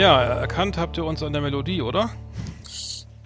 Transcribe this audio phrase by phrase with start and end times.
[0.00, 2.08] Ja, erkannt habt ihr uns an der Melodie, oder?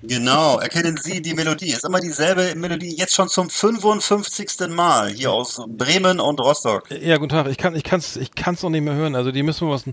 [0.03, 1.69] Genau, erkennen Sie die Melodie.
[1.69, 4.71] Ist immer dieselbe Melodie, jetzt schon zum 55.
[4.71, 6.91] Mal hier aus Bremen und Rostock.
[6.91, 7.47] Ja, guten Tag.
[7.47, 9.15] Ich kann, ich kann's, ich kann's noch nicht mehr hören.
[9.15, 9.85] Also die müssen wir was.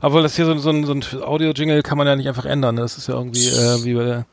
[0.00, 2.76] Aber das hier so, so ein, so ein Audio-Jingle kann man ja nicht einfach ändern.
[2.76, 4.26] Das ist ja irgendwie äh, wie bei der,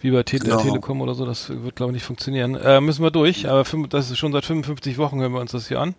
[0.00, 0.56] wie bei Te Genau.
[0.56, 1.26] Telekom oder so.
[1.26, 2.54] Das wird glaube ich nicht funktionieren.
[2.54, 3.46] Äh, müssen wir durch.
[3.50, 5.96] Aber das ist schon seit 55 Wochen hören wir uns das hier an.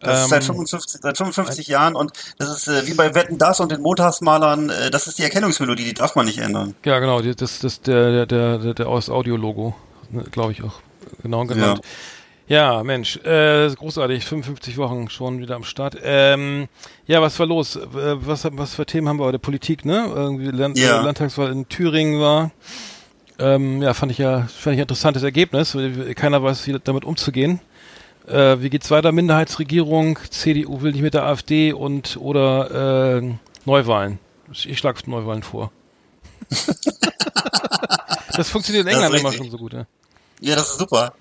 [0.00, 3.36] Das ist seit Ähm, 55, seit 55 Jahren und das ist äh, wie bei Wetten
[3.38, 6.74] das und den Montagsmalern, äh, das ist die Erkennungsmelodie, die darf man nicht ändern.
[6.84, 7.20] Ja, genau.
[7.20, 9.74] die- Das, das, der, der, der, der aus Audio-Logo,
[10.32, 10.80] glaube ich auch
[11.22, 11.80] genau genannt.
[12.48, 15.96] Ja, Mensch, äh, großartig, 55 Wochen schon wieder am Start.
[16.02, 16.66] Ähm,
[17.06, 17.76] ja, was war los?
[17.76, 19.38] Äh, Was, was für Themen haben wir heute?
[19.38, 20.10] Politik, ne?
[20.12, 21.00] Irgendwie Land Ja.
[21.00, 22.50] äh, Landtagswahl in Thüringen war.
[23.38, 25.74] Ähm, ja, fand ich ja, fand ich ein interessantes Ergebnis.
[25.76, 27.60] weil Keiner weiß, wie damit umzugehen.
[28.30, 29.12] Äh, wie geht's weiter?
[29.12, 34.18] Minderheitsregierung, CDU will nicht mit der AfD und oder äh, Neuwahlen.
[34.52, 35.72] Ich schlage Neuwahlen vor.
[38.32, 39.86] das funktioniert in England immer schon so gut, ja.
[40.40, 41.12] Ja, das ist super.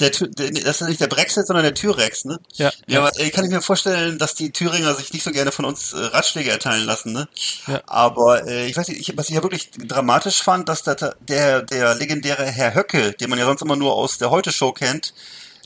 [0.00, 2.40] Der, der, das ist nicht der Brexit, sondern der Tyrex, ne?
[2.54, 5.52] Ja, Ja, aber äh, kann ich mir vorstellen, dass die Thüringer sich nicht so gerne
[5.52, 7.28] von uns äh, Ratschläge erteilen lassen, ne?
[7.66, 7.82] Ja.
[7.86, 11.62] Aber äh, ich weiß nicht, ich, was ich ja wirklich dramatisch fand, dass der, der,
[11.62, 15.12] der legendäre Herr Höcke, den man ja sonst immer nur aus der Heute-Show kennt,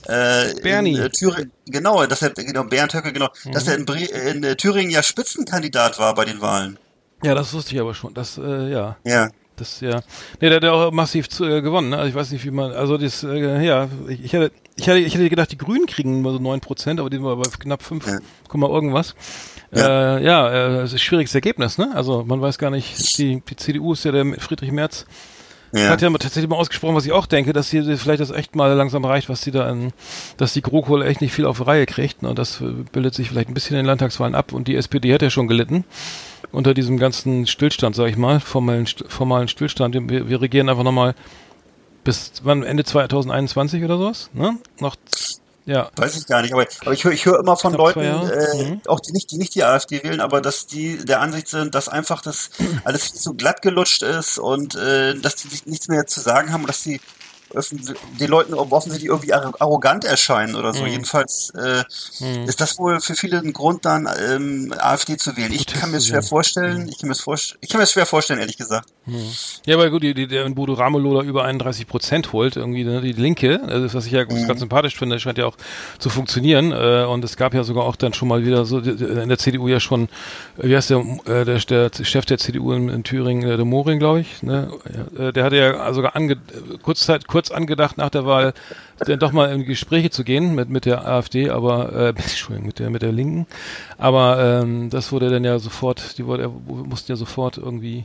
[0.06, 0.94] äh, Bernie.
[0.96, 3.86] In, äh, Thüringen, genau, dass er, genau, Bernd Höcke, genau, dass Mhm.
[3.88, 6.78] er in, in äh, Thüringen ja Spitzenkandidat war bei den Wahlen.
[7.22, 8.14] Ja, das wusste ich aber schon.
[8.14, 8.96] Das, äh, ja.
[9.04, 9.30] Ja.
[9.56, 10.02] Das, ja.
[10.40, 11.96] Nee, der hat ja auch massiv zu, äh, gewonnen, ne?
[11.96, 14.98] Also ich weiß nicht, wie man, also das, äh, ja, ich, ich hätte, ich hätte,
[15.00, 18.06] ich hätte gedacht, die Grünen kriegen nur so 9%, aber die waren bei knapp 5,
[18.06, 18.18] Ja.
[18.46, 19.16] Komma irgendwas.
[19.74, 20.16] Ja.
[20.18, 21.90] Äh, ja, äh, es ist ein schwieriges Ergebnis, ne?
[21.92, 25.06] Also man weiß gar nicht, die, die CDU ist ja der Friedrich Merz,
[25.72, 25.90] Ja.
[25.90, 28.72] hat ja tatsächlich mal ausgesprochen, was ich auch denke, dass hier vielleicht das echt mal
[28.72, 29.92] langsam reicht, was sie da in,
[30.36, 32.22] dass die GroKo echt nicht viel auf Reihe kriegt.
[32.22, 32.30] Ne?
[32.30, 34.52] Und das äh, bildet sich vielleicht ein bisschen in den Landtagswahlen ab.
[34.52, 35.84] Und die SPD hat ja schon gelitten
[36.52, 39.94] unter diesem ganzen Stillstand, sag ich mal, formalen, formalen Stillstand.
[39.94, 41.14] Wir, wir regieren einfach nochmal
[42.04, 44.56] bis wann Ende 2021 oder sowas, ne?
[44.80, 44.96] Noch,
[45.68, 45.90] ja.
[45.96, 48.64] Weiß ich gar nicht, aber, aber ich höre ich höre immer von Knapp Leuten, äh,
[48.64, 48.80] Mhm.
[48.86, 51.88] auch die nicht, die nicht die AfD wählen, aber dass die der Ansicht sind, dass
[51.88, 52.50] einfach das
[52.84, 56.62] alles viel zu glatt gelutscht ist und äh, dass die nichts mehr zu sagen haben
[56.62, 57.00] und dass die
[58.20, 60.82] den Leuten offensichtlich irgendwie arro- arrogant erscheinen oder so.
[60.82, 60.88] Mhm.
[60.90, 61.82] Jedenfalls äh,
[62.20, 62.44] Mhm.
[62.48, 65.52] ist das wohl für viele ein Grund, dann ähm, AfD zu wählen.
[65.52, 66.88] Ich kann mir schwer vorstellen.
[66.88, 68.88] Ich kann mir es vorst- ich kann mir schwer vorstellen, ehrlich gesagt.
[69.64, 73.00] Ja, aber gut, die, die, der Bodo Ramelow da über 31 Prozent holt, irgendwie ne,
[73.00, 74.46] die Linke, also was ich ja Mhm.
[74.46, 75.56] ganz sympathisch finde, scheint ja auch
[75.98, 76.72] zu funktionieren.
[76.72, 79.68] Äh, und es gab ja sogar auch dann schon mal wieder so in der CDU
[79.68, 80.08] ja schon,
[80.58, 83.98] wie heißt der, äh, der, der Chef der CDU in, in Thüringen, äh, der Moring,
[83.98, 84.70] glaube ich, ne?
[85.34, 86.36] Der hatte ja sogar ange,
[86.82, 88.52] kurz, Zeit, kurz angedacht nach der Wahl,
[88.98, 92.80] dann doch mal in Gespräche zu gehen mit, mit der AfD, aber äh, Entschuldigung, mit
[92.80, 93.46] der mit der Linken.
[93.96, 98.04] Aber ähm, das wurde dann ja sofort, die wurde, mussten ja sofort irgendwie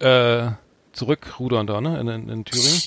[0.00, 0.48] äh,
[0.92, 2.82] zurückrudern da, ne, in, in, in Thüringen.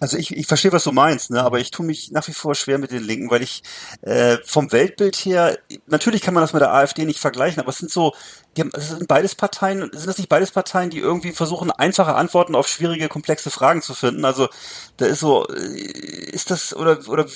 [0.00, 1.42] Also ich, ich verstehe, was du meinst, ne?
[1.42, 3.62] aber ich tue mich nach wie vor schwer mit den Linken, weil ich
[4.02, 7.78] äh, vom Weltbild her, natürlich kann man das mit der AfD nicht vergleichen, aber es
[7.78, 8.14] sind so,
[8.56, 12.14] die haben, es sind beides Parteien, sind das nicht beides Parteien, die irgendwie versuchen, einfache
[12.14, 14.24] Antworten auf schwierige, komplexe Fragen zu finden?
[14.24, 14.48] Also
[14.96, 17.26] da ist so, äh, ist das, oder, oder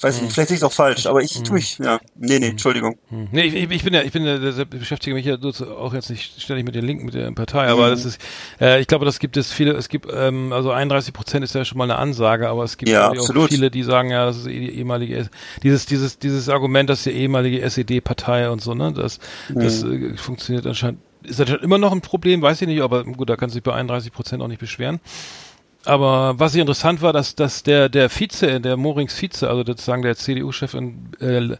[0.00, 2.38] weiß ich nicht, vielleicht sehe ich es auch falsch, aber ich tue mich, ja, nee,
[2.38, 2.98] nee, Entschuldigung.
[3.08, 3.28] Hm.
[3.30, 6.10] Nee, ich, ich ich bin ja, ich bin ja, der beschäftige mich ja auch jetzt
[6.10, 8.20] nicht ständig mit den Linken, mit der Partei, aber das ist,
[8.60, 11.64] äh, ich glaube, das gibt es viele, es gibt, ähm, also 31 Prozent ist ja
[11.64, 14.46] schon mal eine Ansage, aber es gibt Ja, auch viele, die sagen, ja, das ist
[14.46, 15.28] eh die ehemalige,
[15.62, 19.18] dieses, dieses, dieses Argument, dass die ehemalige SED-Partei und so, ne, das,
[19.48, 23.30] das äh, funktioniert anscheinend, ist anscheinend immer noch ein Problem, weiß ich nicht, aber gut,
[23.30, 25.00] da kann sich bei 31 Prozent auch nicht beschweren.
[25.84, 30.02] Aber was hier interessant war, dass, dass der, der Vize, der Morings Vize, also sozusagen
[30.02, 31.56] der CDU-Chef in, äh,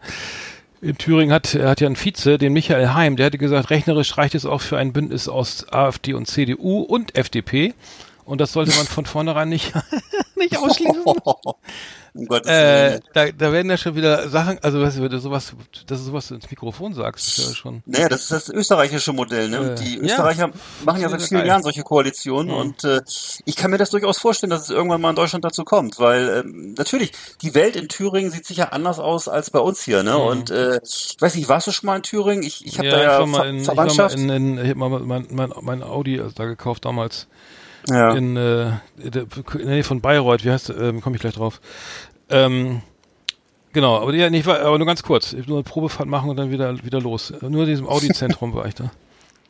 [0.80, 4.16] in Thüringen hat, er hat ja einen Vize, den Michael Heim, der hatte gesagt, rechnerisch
[4.18, 7.74] reicht es auch für ein Bündnis aus AfD und CDU und FDP.
[8.24, 9.72] Und das sollte man von vornherein nicht,
[10.36, 11.02] nicht ausschließen.
[12.14, 15.54] um Äh, da, da werden ja schon wieder Sachen, also weißt du, sowas,
[15.86, 17.82] dass du sowas ins Mikrofon sagst, ist ja schon.
[17.86, 19.48] Naja, das ist das österreichische Modell.
[19.48, 19.72] Ne?
[19.72, 20.02] Äh, die ja.
[20.02, 20.50] Österreicher
[20.84, 21.46] machen ja seit vielen.
[21.46, 22.60] Jahren solche Koalitionen Mhm.
[22.60, 23.00] und äh,
[23.46, 26.42] ich kann mir das durchaus vorstellen, dass es irgendwann mal in Deutschland dazu kommt, weil
[26.44, 30.02] ähm, natürlich, die Welt in Thüringen sieht sicher anders aus als bei uns hier.
[30.02, 30.12] Ne?
[30.12, 30.20] Mhm.
[30.20, 32.42] Und äh, ich weiß nicht, warst du schon mal in Thüringen?
[32.42, 34.14] Ich, ich habe da ich ja war mal Ver in, ich war mal Verwandtschaft.
[34.16, 37.26] in, in ich hab mal mein, mein, mein Audi also da gekauft damals.
[37.88, 38.12] Ja.
[38.12, 38.72] in äh,
[39.54, 41.60] Nähe von Bayreuth, wie heißt ähm, komme ich gleich drauf.
[42.28, 42.82] Ähm,
[43.72, 45.32] genau, aber ja, nicht, aber nur ganz kurz.
[45.32, 47.32] Ich nur eine Probefahrt machen und dann wieder wieder los.
[47.40, 48.90] Nur in diesem Audi-Zentrum war ich da.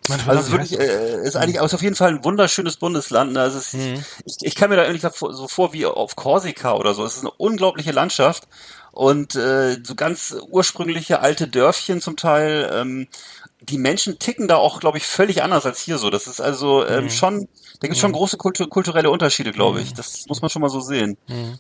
[0.27, 3.33] also es ist wirklich, äh, ist eigentlich ist auf jeden Fall ein wunderschönes Bundesland.
[3.33, 3.41] Ne?
[3.41, 4.05] Also es, mhm.
[4.25, 7.05] ich, ich kann mir da eigentlich so vor wie auf Korsika oder so.
[7.05, 8.49] Es ist eine unglaubliche Landschaft
[8.91, 12.69] und äh, so ganz ursprüngliche alte Dörfchen zum Teil.
[12.73, 13.09] Ähm,
[13.63, 16.11] die Menschen ticken da auch, glaube ich, völlig anders als hier so.
[16.11, 17.11] Das ist also ähm, mhm.
[17.11, 17.49] schon,
[17.81, 18.17] da gibt es schon mhm.
[18.17, 19.91] große Kultur, kulturelle Unterschiede, glaube ich.
[19.93, 19.97] Mhm.
[19.97, 21.17] Das muss man schon mal so sehen.
[21.29, 21.59] Mhm.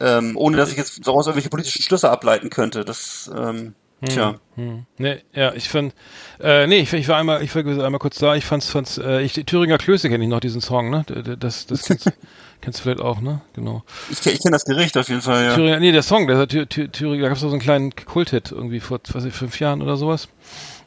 [0.00, 2.84] Ähm, ohne dass ich jetzt daraus irgendwelche politischen Schlüsse ableiten könnte.
[2.84, 4.34] Das ähm, Tja.
[4.56, 4.84] Hm.
[4.98, 5.94] Nee, ja, ich fand,
[6.40, 9.22] äh, nee, ich, ich war einmal, ich war einmal kurz da, ich fand's, fand's, äh,
[9.22, 11.04] ich, Thüringer Klöße kenne ich noch, diesen Song, ne?
[11.38, 12.10] Das, das kennst,
[12.60, 13.42] kennst du vielleicht auch, ne?
[13.54, 13.84] Genau.
[14.10, 15.54] Ich, ich kenne das Gericht auf jeden Fall, ja.
[15.54, 18.80] Thüringer, nee, der Song, der Thür, Thür, Thüringer, da gab's so einen kleinen Kulthit irgendwie
[18.80, 20.28] vor, was ich, fünf Jahren oder sowas.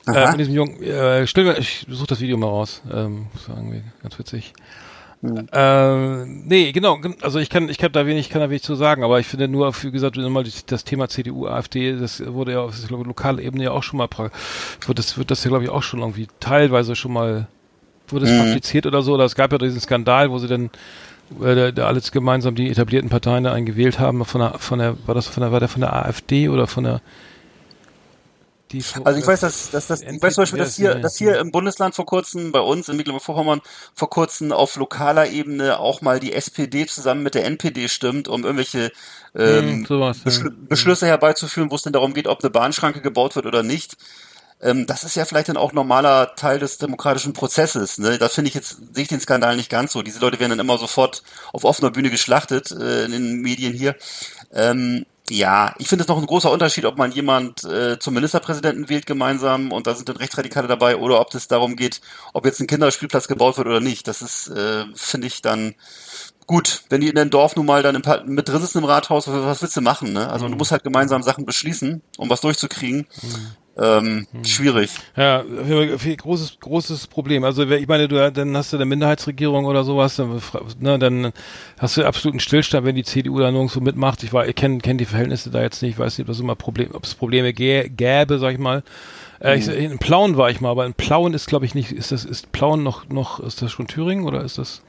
[0.06, 0.24] Aha.
[0.24, 3.84] Äh, von diesem Jungen, äh, still, ich suche das Video mal raus, ähm, war irgendwie
[4.04, 4.54] ganz witzig.
[5.22, 5.48] Mhm.
[5.52, 9.04] Äh, nee, genau, also ich kann, ich kann da wenig, kann da wenig zu sagen,
[9.04, 12.76] aber ich finde nur, wie gesagt, nochmal das Thema CDU, AfD, das wurde ja auf
[12.80, 14.10] der lokalen Ebene ja auch schon mal,
[14.86, 17.48] wird das, wird das ja glaube ich auch schon irgendwie teilweise schon mal,
[18.08, 18.40] wurde es mhm.
[18.40, 20.70] praktiziert oder so, oder es gab ja diesen Skandal, wo sie dann
[21.42, 25.16] äh, da alles gemeinsam die etablierten Parteien da eingewählt haben, von der, von der, war
[25.16, 27.02] das von der, war der von der AfD oder von der
[29.04, 31.52] also ich weiß, dass, dass, dass ich weiß zum Beispiel, dass hier, dass hier im
[31.52, 33.62] Bundesland vor kurzem, bei uns in Mecklenburg-Vorpommern,
[33.94, 38.44] vor kurzem auf lokaler Ebene auch mal die SPD zusammen mit der NPD stimmt, um
[38.44, 38.92] irgendwelche
[39.36, 40.52] ähm, hm, sowas, Beschl ja.
[40.68, 43.98] Beschlüsse herbeizuführen, wo es denn darum geht, ob eine Bahnschranke gebaut wird oder nicht.
[44.62, 47.98] Ähm, das ist ja vielleicht dann auch normaler Teil des demokratischen Prozesses.
[47.98, 48.18] Ne?
[48.18, 50.02] Da finde ich jetzt, sehe ich den Skandal nicht ganz so.
[50.02, 51.24] Diese Leute werden dann immer sofort
[51.54, 53.96] auf offener Bühne geschlachtet äh, in den Medien hier.
[54.54, 58.90] Ähm, ja, ich finde es noch ein großer Unterschied, ob man jemand äh, zum Ministerpräsidenten
[58.90, 62.02] wählt gemeinsam und da sind dann Rechtsradikale dabei oder ob es darum geht,
[62.34, 64.08] ob jetzt ein Kinderspielplatz gebaut wird oder nicht.
[64.08, 65.74] Das ist, äh, finde ich, dann
[66.46, 69.28] gut, wenn die in dem Dorf nun mal dann im, mit drin sitzen im Rathaus,
[69.28, 70.14] was, was willst du machen?
[70.14, 70.30] Ne?
[70.30, 70.52] Also mhm.
[70.52, 73.08] du musst halt gemeinsam Sachen beschließen, um was durchzukriegen.
[73.22, 74.46] Mhm ähm, hm.
[74.46, 74.92] schwierig.
[75.18, 77.44] Ja, großes großes Problem.
[77.44, 80.42] Also ich meine, du dann hast du eine Minderheitsregierung oder sowas, dann,
[80.80, 81.34] ne, dann
[81.78, 84.24] hast du absoluten Stillstand, wenn die CDU da nirgendwo mitmacht.
[84.24, 86.40] Ich war, ich kenne kenn die Verhältnisse da jetzt nicht, ich weiß nicht, ob es
[86.40, 88.84] immer Problem, ob es Probleme gä gäbe, sag ich mal.
[89.42, 89.74] Äh, ich, hm.
[89.74, 92.54] in Plauen war ich mal, aber in Plauen ist, glaube ich, nicht, ist das, ist
[92.54, 94.82] Plauen noch, noch, ist das schon Thüringen oder ist das?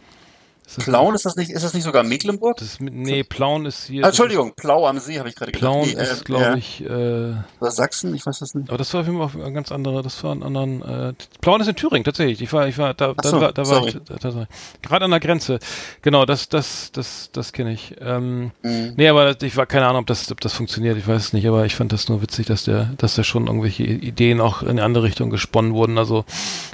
[0.66, 2.56] Ist Plauen ist das nicht, ist das nicht sogar Mecklenburg?
[2.56, 4.02] Das, nee, Plauen ist hier.
[4.02, 5.62] Ah, Entschuldigung, Plau am See habe ich gerade gesagt.
[5.62, 6.54] Plauen nee, ist, äh, glaube ja.
[6.56, 6.80] ich.
[6.82, 8.68] Äh, Oder Sachsen, ich weiß das nicht.
[8.68, 10.82] Aber das war auf jeden Fall ein ganz anderer, das war ein anderen.
[10.82, 12.42] Äh, Plauen ist in Thüringen tatsächlich.
[12.42, 14.46] Ich war, ich war, da, da, so, war, da war ich, da, da,
[14.82, 15.60] gerade an der Grenze.
[16.02, 17.94] Genau, das, das, das, das kenne ich.
[18.00, 18.94] Ähm, mhm.
[18.96, 20.98] Nee, aber ich war keine Ahnung, ob das, ob das funktioniert.
[20.98, 23.46] Ich weiß es nicht, aber ich fand das nur witzig, dass der, dass da schon
[23.46, 25.96] irgendwelche Ideen auch in eine andere Richtung gesponnen wurden.
[25.96, 26.24] Also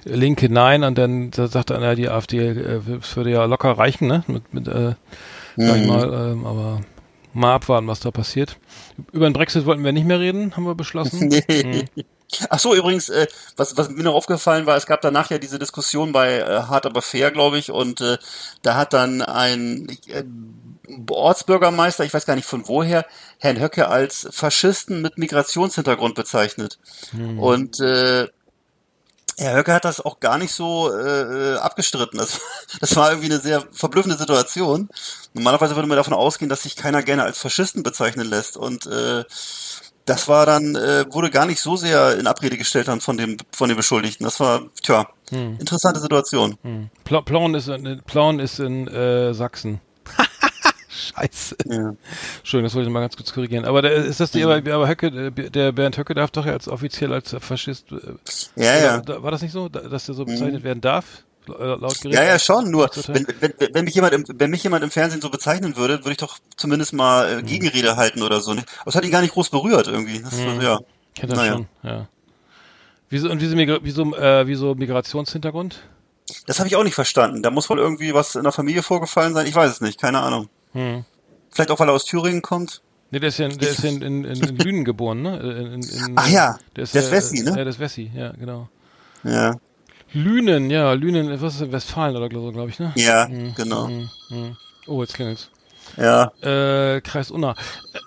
[0.04, 4.24] Linke nein, und dann da sagte einer, die AfD äh, würde ja locker reichen, ne?
[4.26, 4.94] Mit, mit äh,
[5.56, 5.66] mhm.
[5.66, 6.80] sag ich mal, ähm, aber
[7.34, 8.58] mal abwarten, was da passiert.
[9.12, 11.28] Über den Brexit wollten wir nicht mehr reden, haben wir beschlossen.
[11.28, 11.88] Nee.
[11.94, 12.04] Mhm.
[12.48, 13.26] Ach so, übrigens, äh,
[13.56, 16.86] was, was mir noch aufgefallen war, es gab danach ja diese Diskussion bei äh, Hart
[16.86, 18.16] aber fair, glaube ich, und äh,
[18.62, 20.24] da hat dann ein äh,
[21.10, 23.04] Ortsbürgermeister, ich weiß gar nicht von woher,
[23.38, 26.78] Herrn Höcke als Faschisten mit Migrationshintergrund bezeichnet.
[27.12, 27.38] Mhm.
[27.38, 28.28] Und äh,
[29.38, 32.18] Herr Höcke hat das auch gar nicht so äh, abgestritten.
[32.18, 32.40] Das,
[32.80, 34.88] das war irgendwie eine sehr verblüffende Situation.
[35.34, 38.56] Normalerweise würde man davon ausgehen, dass sich keiner gerne als Faschisten bezeichnen lässt.
[38.56, 39.24] Und äh,
[40.04, 43.36] das war dann, äh, wurde gar nicht so sehr in Abrede gestellt dann von dem,
[43.52, 44.24] von den Beschuldigten.
[44.24, 45.58] Das war, tja, hm.
[45.58, 46.56] interessante Situation.
[46.62, 46.90] Hm.
[47.04, 47.70] Plauen ist,
[48.06, 49.80] Plauen ist in äh, Sachsen.
[50.92, 51.56] Scheiße.
[51.70, 51.94] Ja.
[52.42, 53.64] Schön, das wollte ich mal ganz kurz korrigieren.
[53.64, 57.12] Aber der, ist das die, aber, aber Höcke, der Bernd Höcke darf doch jetzt offiziell
[57.12, 57.86] als Faschist.
[57.92, 59.22] Äh, ja, ja.
[59.22, 60.64] War das nicht so, dass der so bezeichnet mhm.
[60.64, 61.24] werden darf?
[61.46, 62.18] Laut Gericht?
[62.18, 62.70] Ja, ja, schon.
[62.70, 66.00] Nur, wenn, wenn, wenn, mich jemand im, wenn mich jemand im Fernsehen so bezeichnen würde,
[66.00, 67.46] würde ich doch zumindest mal äh, mhm.
[67.46, 67.96] Gegenrede mhm.
[67.96, 68.52] halten oder so.
[68.52, 70.20] Aber es hat ihn gar nicht groß berührt irgendwie.
[70.20, 70.60] Das, mhm.
[70.60, 70.78] ja.
[71.14, 71.52] Kennt das naja.
[71.54, 72.08] schon, ja.
[73.08, 75.82] Wieso, und wieso, wieso, äh, wieso Migrationshintergrund?
[76.46, 77.42] Das habe ich auch nicht verstanden.
[77.42, 79.46] Da muss wohl irgendwie was in der Familie vorgefallen sein.
[79.46, 80.48] Ich weiß es nicht, keine Ahnung.
[80.72, 81.04] Hm.
[81.50, 82.82] Vielleicht auch, weil er aus Thüringen kommt?
[83.10, 85.38] Nee, der ist ja, der ist ja in, in, in, in Lünen geboren, ne?
[85.38, 87.50] In, in, Ach ja, der ist, der ist Wessi, ne?
[87.50, 88.68] Ja, der ist Wessi, ja, genau.
[89.22, 89.54] Ja.
[90.14, 92.92] Lünen, ja, Lünen, was ist das, Westfalen oder so, glaube ich, ne?
[92.96, 93.88] Ja, hm, genau.
[93.88, 94.56] Hm, hm.
[94.86, 95.50] Oh, jetzt klingelt's.
[95.96, 96.32] Ja.
[96.42, 97.52] Äh, Kreis Unna.
[97.92, 97.98] Äh,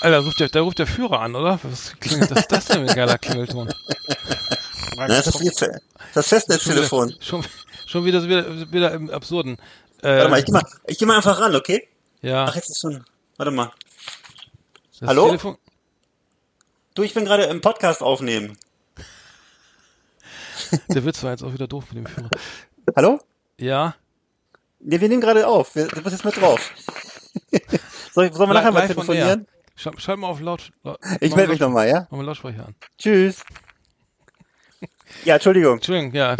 [0.00, 1.58] Alter, ruft der, da ruft der Führer an, oder?
[1.62, 3.68] Was klingelt das, das denn mit geiler Klingelton?
[4.96, 5.68] Na, das, ist
[6.14, 7.14] das Festnetztelefon.
[7.20, 7.50] Schon, wieder,
[7.86, 9.58] schon, schon wieder, wieder, wieder im Absurden.
[10.06, 11.88] Äh, Warte mal, ich geh mal, ich geh mal einfach ran, okay?
[12.22, 12.44] Ja.
[12.44, 13.04] Ach, jetzt ist schon.
[13.38, 13.72] Warte mal.
[15.00, 15.26] Das Hallo?
[15.26, 15.58] Telefon?
[16.94, 18.56] Du, ich bin gerade im Podcast aufnehmen.
[20.90, 22.30] Der Witz war jetzt auch wieder doof mit dem Führer.
[22.94, 23.18] Hallo?
[23.58, 23.96] Ja.
[24.78, 25.74] Nee, wir nehmen gerade auf.
[25.74, 26.70] Wir, du bist jetzt mit drauf.
[28.12, 29.48] Soll ich, sollen wir nachher mal telefonieren?
[29.74, 30.70] Schalt, schalt mal auf laut.
[30.84, 32.06] laut ich melde mich nochmal, ja?
[32.10, 32.76] Mach mal Lautsprecher an.
[32.96, 33.42] Tschüss.
[35.24, 35.74] Ja, Entschuldigung.
[35.74, 36.36] Entschuldigung, ja.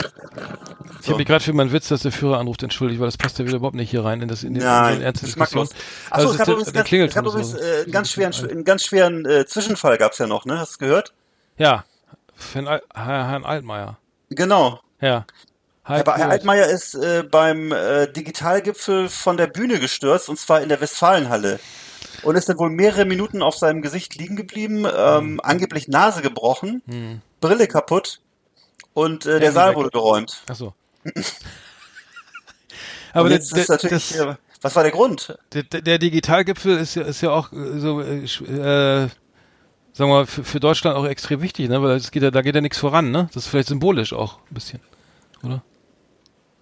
[1.03, 3.39] Ich habe mich gerade für meinen Witz, dass der Führer anruft, entschuldigt, weil das passt
[3.39, 5.27] ja wieder überhaupt nicht hier rein in das in den, Nein, ernste.
[5.27, 5.69] Diskussion.
[6.11, 8.85] Achso, Also es gab übrigens, ganz, es gab übrigens äh, einen ganz schweren, einen ganz
[8.85, 10.59] schweren äh, Zwischenfall gab's ja noch, ne?
[10.59, 11.13] Hast du gehört?
[11.59, 11.85] Ja,
[12.53, 13.99] Herrn, Al Herr- Herrn Altmaier.
[14.31, 14.81] Genau.
[15.01, 15.27] Ja.
[15.85, 16.33] Aber Herr tot.
[16.33, 21.61] Altmaier ist äh, beim äh, Digitalgipfel von der Bühne gestürzt und zwar in der Westfalenhalle.
[22.23, 24.93] Und ist dann wohl mehrere Minuten auf seinem Gesicht liegen geblieben, Hm.
[24.97, 26.83] ähm, angeblich Nase gebrochen,
[27.41, 28.21] Brille kaputt
[28.97, 29.77] und äh, der Saal weg.
[29.77, 30.43] wurde geräumt.
[30.49, 30.73] Ach so.
[33.13, 35.39] Aber jetzt ist natürlich, das, was war der Grund?
[35.53, 38.25] der, der Digitalgipfel ist ja, ist ja auch äh, so, äh, äh,
[39.05, 39.11] sagen
[39.99, 41.83] wir mal, für, für Deutschland auch extrem wichtig, ne?
[41.83, 43.29] Weil geht ja, da geht ja nichts voran, ne?
[43.35, 44.81] Das ist vielleicht symbolisch auch ein bisschen,
[45.43, 45.63] oder?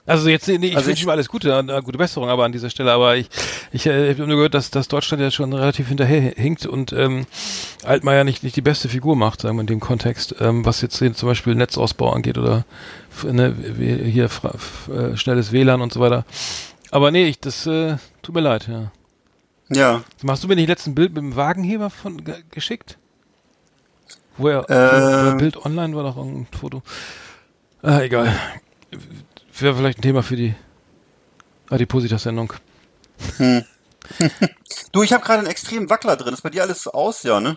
[0.07, 2.69] Also jetzt, nee, ich Also wünsche ihm alles Gute, äh, gute Besserung, aber an dieser
[2.69, 3.29] Stelle, aber ich,
[3.73, 6.93] ich, äh, ich habe nur gehört, dass, dass Deutschland ja schon relativ hinterher hinkt und
[6.93, 7.27] ähm,
[7.85, 10.99] Altmaier nicht, nicht die beste Figur macht, sagen wir in dem Kontext, ähm, was jetzt
[10.99, 12.67] zum Beispiel Netzausbau angeht oder
[13.23, 16.27] ne, hier äh, schnelles WLAN und so weiter.
[16.91, 18.93] Aber nee, ich, das äh, tut mir leid, ja.
[19.71, 22.99] Ja, Machst du mir nicht letzten Bild mit dem Wagenheber von ge geschickt?
[24.37, 25.31] Wo er Ähm.
[25.33, 26.83] bei Bild Online war doch irgendein Foto.
[27.83, 28.35] Ah, egal.
[29.59, 30.55] Wäre vielleicht ein Thema für die
[31.71, 32.53] Adipositas-Sendung.
[34.93, 36.35] du, ich habe gerade einen extremen Wackler drin.
[36.35, 37.57] Ist bei dir alles aus, ja, ne?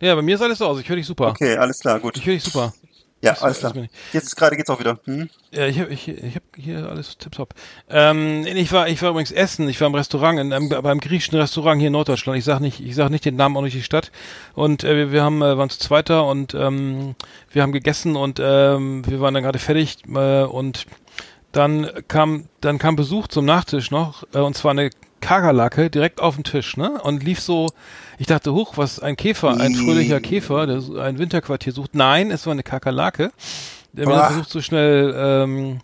[0.00, 0.80] Ja, bei mir ist alles so aus.
[0.80, 1.28] Ich höre dich super.
[1.28, 2.16] Okay, alles klar, gut.
[2.16, 2.74] Ich höre dich super.
[3.22, 3.72] Ja, das- alles klar.
[4.12, 4.98] Jetzt gerade geht's auch wieder.
[5.04, 5.30] Hm?
[5.50, 7.54] Ja, ich habe ich, ich hab hier alles tipptopp.
[7.88, 9.66] Ähm, ich war ich war übrigens essen.
[9.70, 12.38] Ich war im Restaurant, in einem, beim griechischen Restaurant hier in Norddeutschland.
[12.38, 14.12] Ich sag nicht ich sag nicht den Namen auch nicht die Stadt.
[14.54, 17.14] Und äh, wir, wir haben äh, waren zu zweiter und ähm,
[17.50, 20.84] wir haben gegessen und ähm, wir waren dann gerade fertig äh, und
[21.54, 26.34] dann kam dann kam Besuch zum Nachtisch noch äh, und zwar eine Kakerlake direkt auf
[26.34, 27.00] den Tisch, ne?
[27.02, 27.70] Und lief so,
[28.18, 31.94] ich dachte, hoch, was ein Käfer, ein fröhlicher Käfer, der so ein Winterquartier sucht.
[31.94, 33.32] Nein, es war eine Kakerlake.
[33.94, 35.80] Der mir versucht so schnell ähm,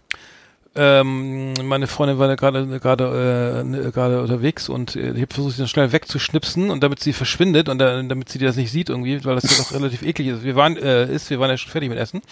[0.77, 5.55] ähm, meine Freundin war da gerade gerade äh, gerade unterwegs und äh, ich habe versucht,
[5.55, 8.89] sie dann schnell wegzuschnipsen und damit sie verschwindet und da, damit sie das nicht sieht
[8.89, 10.45] irgendwie, weil das ja doch relativ eklig ist.
[10.45, 12.23] Wir waren äh, ist, wir waren ja schon fertig mit Essen,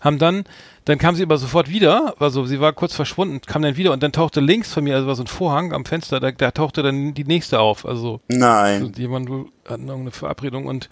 [0.00, 0.44] haben dann
[0.84, 4.02] dann kam sie aber sofort wieder, also sie war kurz verschwunden, kam dann wieder und
[4.02, 6.82] dann tauchte links von mir, also war so ein Vorhang am Fenster, da, da tauchte
[6.82, 8.84] dann die nächste auf, also Nein.
[8.84, 9.28] und jemand
[9.68, 10.88] hatten irgendeine Verabredung und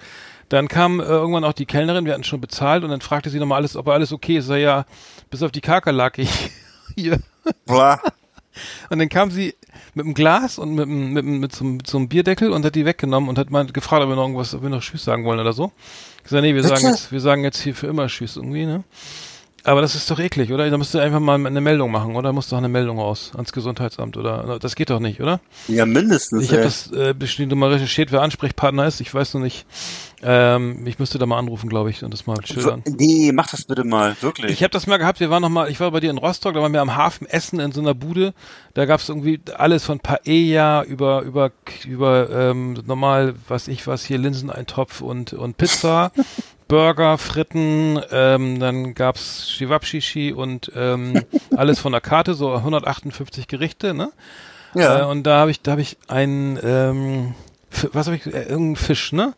[0.48, 3.38] dann kam äh, irgendwann auch die Kellnerin, wir hatten schon bezahlt und dann fragte sie
[3.38, 4.44] nochmal alles, ob alles okay ist.
[4.44, 4.84] Ich sag, ja,
[5.30, 6.26] bis auf die Kakerlake
[6.96, 7.20] hier.
[7.66, 8.00] Boah.
[8.90, 9.54] Und dann kam sie
[9.94, 12.74] mit einem Glas und mit, mit, mit, so, einem- mit so einem Bierdeckel und hat
[12.74, 15.24] die weggenommen und hat mal gefragt, ob wir noch irgendwas, ob wir noch Tschüss sagen
[15.26, 15.72] wollen oder so.
[16.18, 18.82] Ich gesagt, nee, wir sagen jetzt, wir sagen jetzt hier für immer Tschüss irgendwie, ne?
[19.66, 20.70] Aber das ist doch eklig, oder?
[20.70, 22.28] Da musst du einfach mal eine Meldung machen, oder?
[22.28, 24.58] Da muss doch eine Meldung raus ans Gesundheitsamt, oder?
[24.60, 25.40] Das geht doch nicht, oder?
[25.66, 26.44] Ja, mindestens.
[26.44, 29.00] Ich habe das äh, bestimmt mal recherchiert, wer Ansprechpartner ist.
[29.00, 29.66] Ich weiß noch nicht.
[30.22, 32.82] Ähm, ich müsste da mal anrufen, glaube ich, und das mal schildern.
[32.86, 34.52] Nee, mach das bitte mal, wirklich.
[34.52, 36.54] Ich habe das mal gehabt, wir waren noch mal, ich war bei dir in Rostock,
[36.54, 38.34] da waren wir am Hafen essen in so einer Bude.
[38.74, 41.50] Da gab's irgendwie alles von Paella über über
[41.86, 46.12] über ähm, normal, was ich was hier Linseneintopf und und Pizza,
[46.68, 51.24] Burger, Fritten, ähm, dann gab's Shivapshishi und ähm,
[51.56, 54.10] alles von der Karte, so 158 Gerichte, ne?
[54.74, 55.00] ja.
[55.02, 57.34] Äh, und da habe ich, da habe ich einen, ähm,
[57.92, 59.34] was habe ich, äh, irgendein Fisch, ne?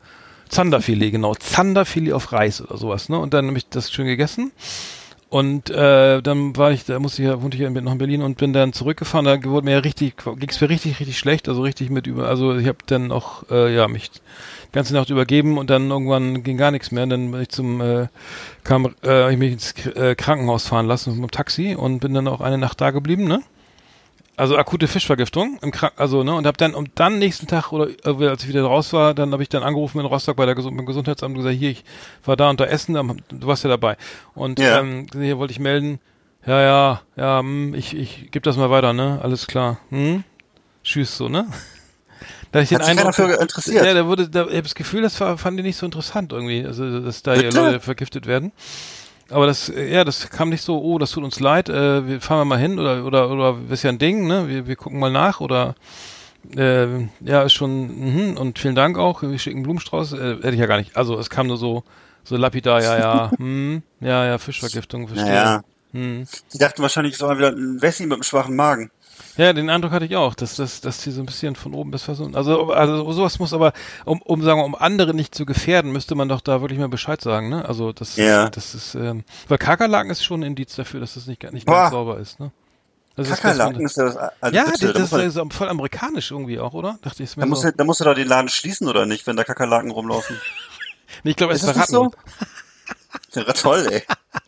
[0.49, 1.35] Zanderfilet, genau.
[1.35, 3.18] Zanderfilet auf Reis oder sowas, ne?
[3.18, 4.50] Und dann habe ich das schön gegessen.
[5.30, 7.99] Und äh, dann war ich, da musste ich ja, wohnte ich ja in- noch in
[7.99, 9.26] Berlin und bin dann zurückgefahren.
[9.26, 11.50] Da wurde mir ja richtig, ging es mir richtig, richtig schlecht.
[11.50, 14.11] Also richtig mit über, also ich habe dann auch, äh, ja, mich
[14.73, 17.05] ganze Nacht übergeben und dann irgendwann ging gar nichts mehr.
[17.05, 18.09] Und dann bin ich zum, äh,
[18.65, 22.29] kam, äh, ich mich ins äh, Krankenhaus fahren lassen mit dem Taxi und bin dann
[22.29, 23.41] auch eine Nacht da geblieben, ne?
[24.37, 27.89] Also akute Fischvergiftung im Krank also ne und habe dann und dann nächsten Tag oder
[28.05, 30.55] äh, als ich wieder raus war, dann habe ich dann angerufen in Rostock bei der
[30.55, 31.83] Gesund beim Gesundheitsamt und gesagt, hier ich
[32.25, 33.97] war da und da essen, du warst ja dabei
[34.37, 34.79] und Ja.
[34.79, 35.99] ähm, hier wollte ich melden,
[36.47, 40.23] ja ja ja, hm, ich ich gebe das mal weiter, ne, alles klar, hm?
[40.85, 41.49] Tschüss so ne.
[42.52, 43.85] Da ich den Hat sich keiner für interessiert.
[43.85, 46.64] ja, da wurde, da, ich habe das Gefühl, das fand ich nicht so interessant irgendwie,
[46.64, 47.61] also dass da hier Bitte?
[47.61, 48.52] Leute vergiftet werden.
[49.31, 52.40] Aber das, ja, das kam nicht so, oh, das tut uns leid, äh, wir fahren
[52.40, 54.49] wir mal hin oder oder oder ist ja ein Ding, ne?
[54.49, 55.75] Wir, wir gucken mal nach oder
[56.57, 56.87] äh,
[57.21, 60.67] ja, ist schon, mhm, und vielen Dank auch, wir schicken Blumenstrauß, äh, hätte ich ja
[60.67, 60.97] gar nicht.
[60.97, 61.85] Also es kam nur so,
[62.25, 65.28] so lapidar, ja, ja, hm, ja, ja, Fischvergiftung, verstehe.
[65.28, 65.62] Naja.
[65.93, 66.26] Hm.
[66.52, 68.90] Die dachten wahrscheinlich, es war wieder ein Wessi mit einem schwachen Magen.
[69.38, 71.90] Ja, den Eindruck hatte ich auch, dass, dass, dass die so ein bisschen von oben
[71.92, 72.35] bis versuchen.
[72.37, 73.73] Also, also sowas muss aber,
[74.04, 76.88] um, um sagen wir, um andere nicht zu gefährden, müsste man doch da wirklich mal
[76.88, 77.64] Bescheid sagen, ne?
[77.64, 78.50] Also das, Ja.
[78.50, 81.83] das ist, ähm, weil Kakerlaken ist schon ein Indiz dafür, dass das nicht, nicht Boah.
[81.83, 82.50] ganz sauber ist, ne?
[83.14, 85.54] Das ist- Kakerlaken das- ist ja das, also ja, das, da, muss das man, ist
[85.57, 86.99] voll amerikanisch irgendwie auch, oder?
[87.02, 87.71] Dachte ich da, muss, so.
[87.71, 90.37] da musst du doch den Laden schließen, oder nicht, wenn da Kakerlaken rumlaufen?
[91.25, 92.11] Nee, ich glaube, es Ist ist das nicht so?
[93.35, 94.02] Ja, toll, ey.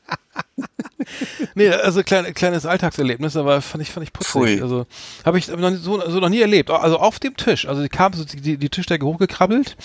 [1.55, 4.33] nee, also klein, kleines Alltagserlebnis, aber fand ich, fand ich putzig.
[4.33, 4.62] Pfui.
[4.62, 4.87] Also
[5.25, 6.71] habe ich noch so, so noch nie erlebt.
[6.71, 7.67] Also auf dem Tisch.
[7.67, 9.76] Also die kam so die, die Tischdecke hochgekrabbelt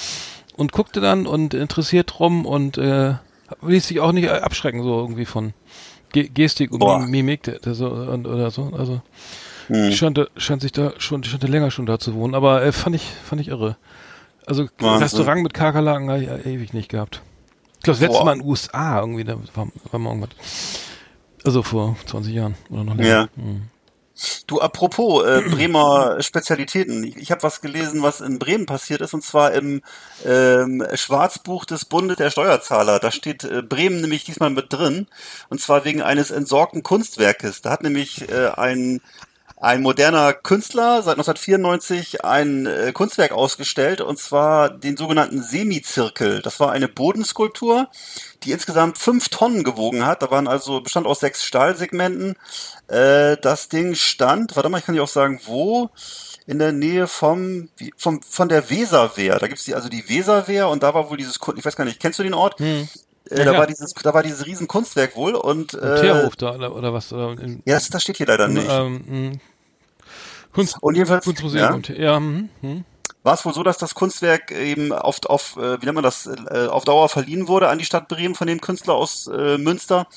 [0.55, 3.15] und guckte dann und interessiert drum und äh,
[3.62, 5.53] ließ sich auch nicht abschrecken, so irgendwie von
[6.13, 7.00] Ge Gestik und Boah.
[7.00, 8.72] Mimik so, und, oder so.
[8.77, 9.01] Also
[9.67, 9.91] Hm.
[9.91, 13.03] scheint, scheint sich da schon, scheint länger schon da zu wohnen, aber äh, fand ich,
[13.03, 13.77] fand ich irre.
[14.46, 15.03] Also Wahnsinn.
[15.03, 17.22] Restaurant mit Kakerlaken habe ich ewig nicht gehabt.
[17.77, 18.25] Ich glaube, das letzte Boah.
[18.25, 20.29] Mal in den USA irgendwie, da war, war mal irgendwas.
[21.45, 23.09] Also vor 20 Jahren oder noch länger.
[23.09, 23.27] Ja.
[23.35, 23.69] Mhm.
[24.47, 27.03] Du, apropos äh, Bremer Spezialitäten.
[27.03, 29.81] Ich, ich habe was gelesen, was in Bremen passiert ist, und zwar im
[30.25, 32.99] ähm, Schwarzbuch des Bundes der Steuerzahler.
[32.99, 35.07] Da steht äh, Bremen nämlich diesmal mit drin,
[35.49, 37.61] und zwar wegen eines entsorgten Kunstwerkes.
[37.61, 39.01] Da hat nämlich äh, ein
[39.57, 46.41] ein moderner Künstler seit 1994 ein äh, Kunstwerk ausgestellt, und zwar den sogenannten Semizirkel.
[46.41, 47.88] Das war eine Bodenskulptur,
[48.43, 50.21] die insgesamt fünf Tonnen gewogen hat.
[50.21, 52.35] Da waren also bestand aus sechs Stahlsegmenten.
[52.89, 55.89] Äh, das Ding stand, warte mal, ich kann dir auch sagen, wo?
[56.47, 59.39] In der Nähe vom, vom von der Weserwehr.
[59.39, 62.00] Da gibt's die, also die Weserwehr und da war wohl dieses, ich weiß gar nicht,
[62.00, 62.59] kennst du den Ort?
[62.59, 62.88] Hm.
[63.29, 63.58] Äh, Ja, da klar.
[63.62, 67.12] war dieses, da war dieses riesen Kunstwerk wohl und äh, Teerhof da oder, oder was?
[67.13, 68.67] Oder in, ja, das, das steht hier leider nicht.
[68.70, 69.38] Ähm, mh.
[70.53, 71.62] Kunst, Und jedenfalls, Kunstmuseum.
[71.75, 72.86] ja, Te- Ja, mhm, mhm.
[73.24, 76.27] war es wohl so, dass das Kunstwerk eben auf, auf äh, wie nennt man das,
[76.27, 80.08] äh, auf Dauer verliehen wurde an die Stadt Bremen von dem Künstler aus äh, Münster.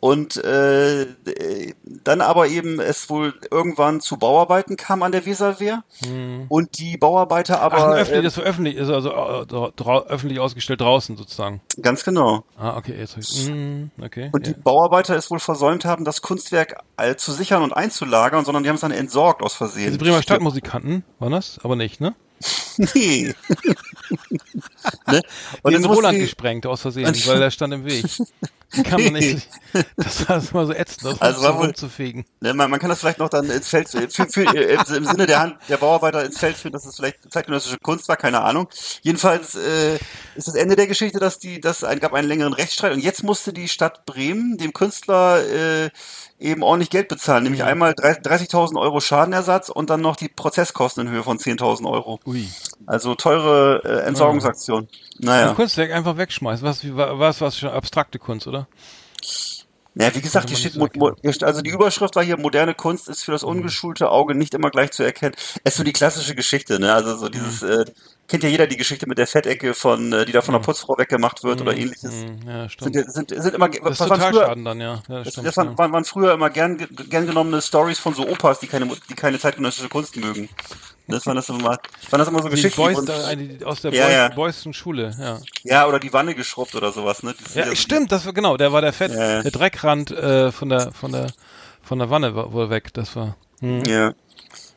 [0.00, 1.74] Und äh, äh,
[2.04, 5.82] dann aber eben es wohl irgendwann zu Bauarbeiten kam an der Weserwehr.
[6.48, 10.38] Und die Bauarbeiter Ach, aber ein öffentlich, äh, das war öffentlich, ist also äh, öffentlich
[10.38, 11.60] ausgestellt draußen sozusagen.
[11.82, 12.44] ganz genau.
[12.56, 14.30] Ah, okay, jetzt hab ich, mhm, okay.
[14.32, 14.52] Und ja.
[14.52, 18.68] die Bauarbeiter es wohl versäumt haben, das Kunstwerk äh, zu sichern und einzulagern, sondern die
[18.68, 19.86] haben es dann entsorgt aus Versehen.
[19.86, 21.58] Diese Bremer Stadtmusikanten waren das?
[21.64, 22.14] Aber nicht, ne?
[22.94, 23.34] Nee.
[25.08, 25.22] ne?
[25.62, 28.04] Und den Roland die- gesprengt aus Versehen, weil der stand im Weg.
[28.84, 29.48] Kann man nicht.
[29.96, 32.24] Das war war so ätzend, das Also so rumzufegen.
[32.40, 35.26] Ne, man, man kann das vielleicht noch dann ins Feld, für, für, äh, im Sinne
[35.26, 38.68] der Hand der Bauarbeiter ins Feld führen, dass es vielleicht zeitgenössische Kunst war, keine Ahnung.
[39.02, 39.96] Jedenfalls äh,
[40.34, 43.22] ist das Ende der Geschichte, dass die, dass ein, gab einen längeren Rechtsstreit und jetzt
[43.22, 45.90] musste die Stadt Bremen dem Künstler äh,
[46.38, 51.12] eben ordentlich Geld bezahlen, nämlich einmal 30.000 Euro Schadenersatz und dann noch die Prozesskosten in
[51.12, 52.20] Höhe von 10.000 Euro.
[52.26, 52.48] Ui.
[52.86, 54.88] Also teure äh, Entsorgungsaktion.
[55.18, 55.52] Naja.
[55.54, 56.66] Kunstwerk einfach wegschmeißen.
[56.66, 58.68] Was, was, was schon abstrakte Kunst, oder?
[60.00, 63.24] Ja, wie gesagt, hier man steht, steht- also die Überschrift war hier, moderne Kunst ist
[63.24, 65.34] für das ungeschulte Auge nicht immer gleich zu erkennen.
[65.64, 66.92] Es ist so die klassische Geschichte, ne?
[66.94, 67.84] Also so dieses, äh,
[68.28, 70.96] kennt ja jeder die Geschichte mit der Fettecke von, äh, die da von der Putzfrau
[70.98, 72.12] weggemacht wird oder ähnliches.
[72.12, 72.94] Mhm, ja, Sind, stimmt.
[72.94, 75.02] ja- sind, sind immer, Das ist waren früher, dann, ja.
[75.08, 78.14] ja das stimmt, das waren, waren, waren früher immer gern, ge- gern genommene Stories von
[78.14, 80.48] so Opas, die keine, die keine zeitgenössische Kunst mögen.
[81.08, 81.78] Das waren das immer, waren
[82.10, 82.80] das immer so Die Geschichten.
[82.82, 84.28] Boys, da, die, aus der Ja, ja.
[84.28, 85.38] Boysten Schule, ja.
[85.64, 87.34] ja, oder die Wanne geschrubbt oder sowas, ne?
[87.42, 89.42] Das Ja, so- stimmt, das war genau, der war der Fett, Ja.
[89.42, 91.28] der Dreckrand äh, von der von der
[91.82, 93.36] von der Wanne war wohl weg, das war.
[93.60, 93.84] Hm.
[93.86, 94.12] Ja.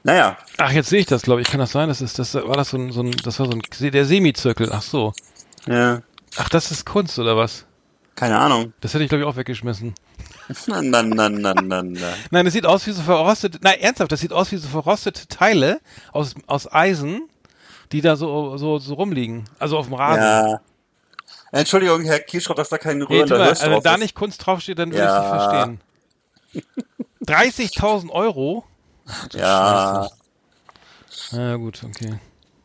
[0.03, 1.47] Naja, Ach, jetzt sehe ich das, glaube ich.
[1.47, 1.87] Kann das sein?
[1.89, 4.69] Das ist das war das so ein, so ein das war so ein der Semizirkel.
[4.71, 5.13] Ach so.
[5.67, 6.01] ja,
[6.37, 7.65] Ach, das ist Kunst oder was?
[8.15, 8.73] Keine Ahnung.
[8.81, 9.93] Das hätte ich glaube ich auch weggeschmissen.
[10.67, 12.13] Na, na, na, na, na, na.
[12.29, 13.59] Nein, das sieht aus wie so verrostete.
[13.61, 15.79] Nein, ernsthaft, das sieht aus wie so verrostete Teile
[16.11, 17.29] aus aus Eisen,
[17.91, 20.21] die da so so so rumliegen, also auf dem Rasen.
[20.23, 20.61] Ja.
[21.53, 24.79] Entschuldigung, Herr Kirschroth, dass da kein rührender mal, Hirsch also wenn da nicht Kunst draufsteht,
[24.79, 25.69] dann würde Ja.
[26.53, 27.01] ich nicht verstehen.
[27.25, 28.63] 30.000 Euro?
[29.33, 30.07] Ja,
[31.31, 32.19] Ja, gut, okay.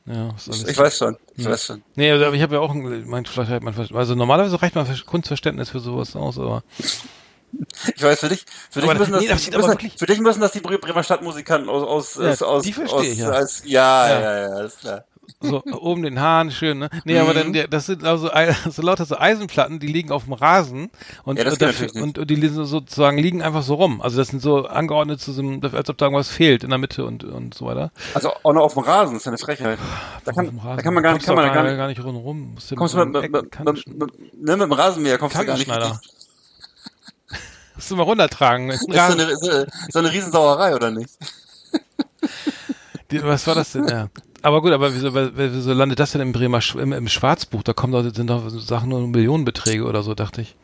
[0.07, 0.65] Ja, alles.
[0.69, 1.53] ich weiß schon, ich Hm.
[1.53, 1.83] weiß schon.
[1.97, 4.87] Nee, aber ich habe ja auch, ein- mein, vielleicht hat man, also normalerweise reicht mein
[4.87, 6.63] Ver- Kunstverständnis für sowas aus, aber
[7.95, 10.41] Ich weiß, für dich, für dich müssen das- nee, das müssen, wirklich- für dich müssen
[10.41, 13.31] das die Bre- Bremer Stadtmusikanten aus, aus, Ja, aus, aus, aus, ich, ja.
[13.31, 14.21] Als, ja, Ja.
[14.21, 15.05] ja, ja, ja, ist klar.
[15.41, 16.89] So oben den Haaren schön, ne?
[17.05, 17.35] Nee, aber Mhm.
[17.37, 18.31] dann, der- das sind also
[18.71, 20.91] so lauter so Eisenplatten, die liegen auf dem Rasen
[21.25, 24.01] und, Ja, das dafür, und, und die liegen sozusagen liegen einfach so rum.
[24.01, 26.79] Also das sind so angeordnet zu so einem, als ob da irgendwas fehlt in der
[26.79, 27.91] Mitte und, und so weiter.
[28.15, 29.79] Also auch noch auf dem Rasen, ist ja eine Frechheit.
[30.25, 32.03] Da kann, da kann man gar nicht, kann man gar nicht, gar nicht.
[32.03, 35.57] Musst du kommst du mit, mit, mit, mit, ne, mit dem Rasenmäher kommst du gar
[35.57, 35.69] nicht.
[37.75, 38.71] Musst du mal runtertragen.
[38.71, 41.11] Ist so eine, ist so- so eine Riesensauerei, oder nicht?
[43.11, 43.87] Die, was war das denn?
[43.87, 44.09] Ja.
[44.47, 47.65] Aber gut, aber wieso, wieso landet das denn im Bremer im, im Schwarzbuch?
[47.65, 50.55] Da kommen doch, sind doch Sachen nur Millionenbeträge oder so, dachte ich.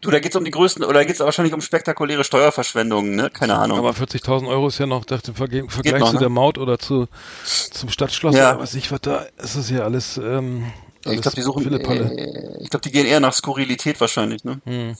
[0.00, 3.30] Du, da geht's um die größten, oder da geht's wahrscheinlich um spektakuläre Steuerverschwendungen, ne?
[3.30, 3.78] Keine Ahnung.
[3.78, 6.18] Aber 40.000 Euro ist ja noch, dachte, im Verge- im Vergleich noch, zu ne?
[6.18, 7.06] der Maut oder zu,
[7.44, 8.54] zum Stadtschloss Ja.
[8.54, 10.64] oder was ich, was da, ist das ja alles, ähm,
[11.04, 14.42] Ja, ich alles glaube, die suchen, äh, ich glaube, die gehen eher nach Skurrilität wahrscheinlich,
[14.42, 14.60] ne?
[14.64, 14.96] Hm.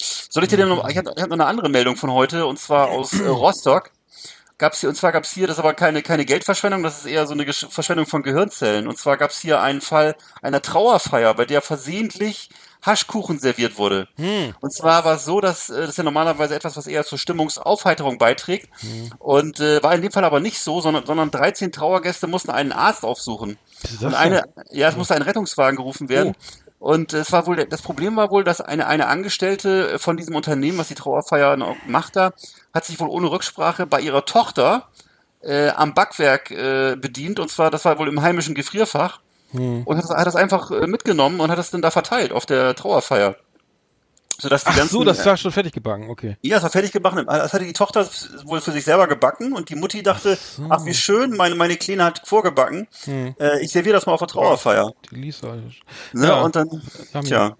[0.00, 2.58] Soll ich dir denn noch, ich habe hab noch eine andere Meldung von heute, und
[2.58, 3.90] zwar aus äh, Rostock.
[4.58, 7.26] Gab's hier, und zwar gab's hier, das ist aber keine, keine Geldverschwendung, das ist eher
[7.26, 8.88] so eine Gesch Verschwendung von Gehirnzellen.
[8.88, 12.50] Und zwar gab's hier einen Fall einer Trauerfeier, bei der versehentlich
[12.84, 14.08] Haschkuchen serviert wurde.
[14.16, 14.54] Hm.
[14.60, 17.18] Und zwar war es so, dass äh, das ist ja normalerweise etwas, was eher zur
[17.18, 18.68] Stimmungsaufheiterung beiträgt.
[18.80, 19.10] Hm.
[19.18, 22.72] Und äh, war in dem Fall aber nicht so, sondern, sondern 13 Trauergäste mussten einen
[22.72, 23.58] Arzt aufsuchen.
[24.00, 26.34] Und eine, ja, es musste ein Rettungswagen gerufen werden.
[26.36, 26.66] Oh.
[26.78, 30.78] Und es war wohl, das Problem war wohl, dass eine, eine Angestellte von diesem Unternehmen,
[30.78, 32.32] was die Trauerfeier macht da,
[32.76, 34.88] hat sich wohl ohne Rücksprache bei ihrer Tochter
[35.40, 37.40] äh, am Backwerk äh, bedient.
[37.40, 39.20] Und zwar, das war wohl im heimischen Gefrierfach.
[39.52, 39.82] Hm.
[39.84, 42.74] Und hat, hat das einfach äh, mitgenommen und hat das dann da verteilt auf der
[42.74, 43.36] Trauerfeier.
[44.38, 46.36] Sodass die Ach ganzen, so, das war schon fertig gebacken, okay.
[46.42, 47.24] Ja, das war fertig gebacken.
[47.26, 48.06] Das hatte die Tochter
[48.44, 50.66] wohl für sich selber gebacken und die Mutti dachte, ach, so.
[50.68, 52.86] ach wie schön, meine, meine Kleine hat vorgebacken.
[53.04, 53.34] Hm.
[53.40, 54.92] Äh, ich serviere das mal auf der Trauerfeier.
[55.10, 55.54] Die Lisa.
[56.12, 56.68] Ne, ja, und dann,
[57.24, 57.56] tja.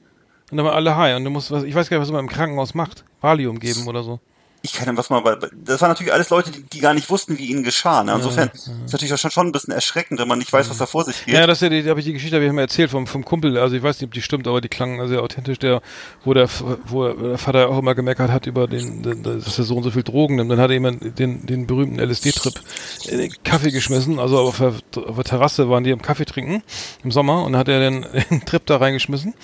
[0.50, 2.20] Und dann waren alle high und du musst was, ich weiß gar nicht, was man
[2.20, 3.04] im Krankenhaus macht.
[3.22, 4.20] Valium geben oder so
[4.66, 5.22] ich kann was mal,
[5.54, 8.02] das waren natürlich alles Leute, die, die gar nicht wussten, wie ihnen geschah.
[8.02, 8.14] Ne?
[8.14, 8.84] Insofern ja, ja.
[8.84, 11.24] ist natürlich schon, schon ein bisschen erschreckend, wenn man nicht weiß, was da vor sich
[11.24, 11.34] geht.
[11.34, 13.06] Ja, das ist ja die, da habe ich die Geschichte, habe ich mir erzählt vom,
[13.06, 15.82] vom Kumpel, also ich weiß nicht, ob die stimmt, aber die klang sehr authentisch, der,
[16.24, 16.48] wo der,
[16.86, 20.02] wo der Vater auch immer gemeckert hat über den, dass er so und so viel
[20.02, 20.50] Drogen nimmt.
[20.50, 22.60] Dann hat er jemand den, den berühmten LSD-Trip
[23.04, 24.74] in den Kaffee geschmissen, also auf der,
[25.06, 26.62] auf der Terrasse waren die im Kaffee trinken
[27.04, 29.34] im Sommer und dann hat er den, den Trip da reingeschmissen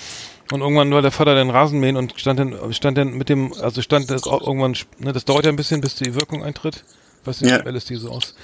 [0.52, 3.82] und irgendwann war der Vater den Rasenmähen und stand dann, stand dann mit dem, also
[3.82, 6.84] stand das auch irgendwann, ne, das dauert ja ein bisschen, bis die Wirkung eintritt.
[7.24, 7.64] Weiß nicht, ja.
[7.64, 8.34] wie LSD so aus.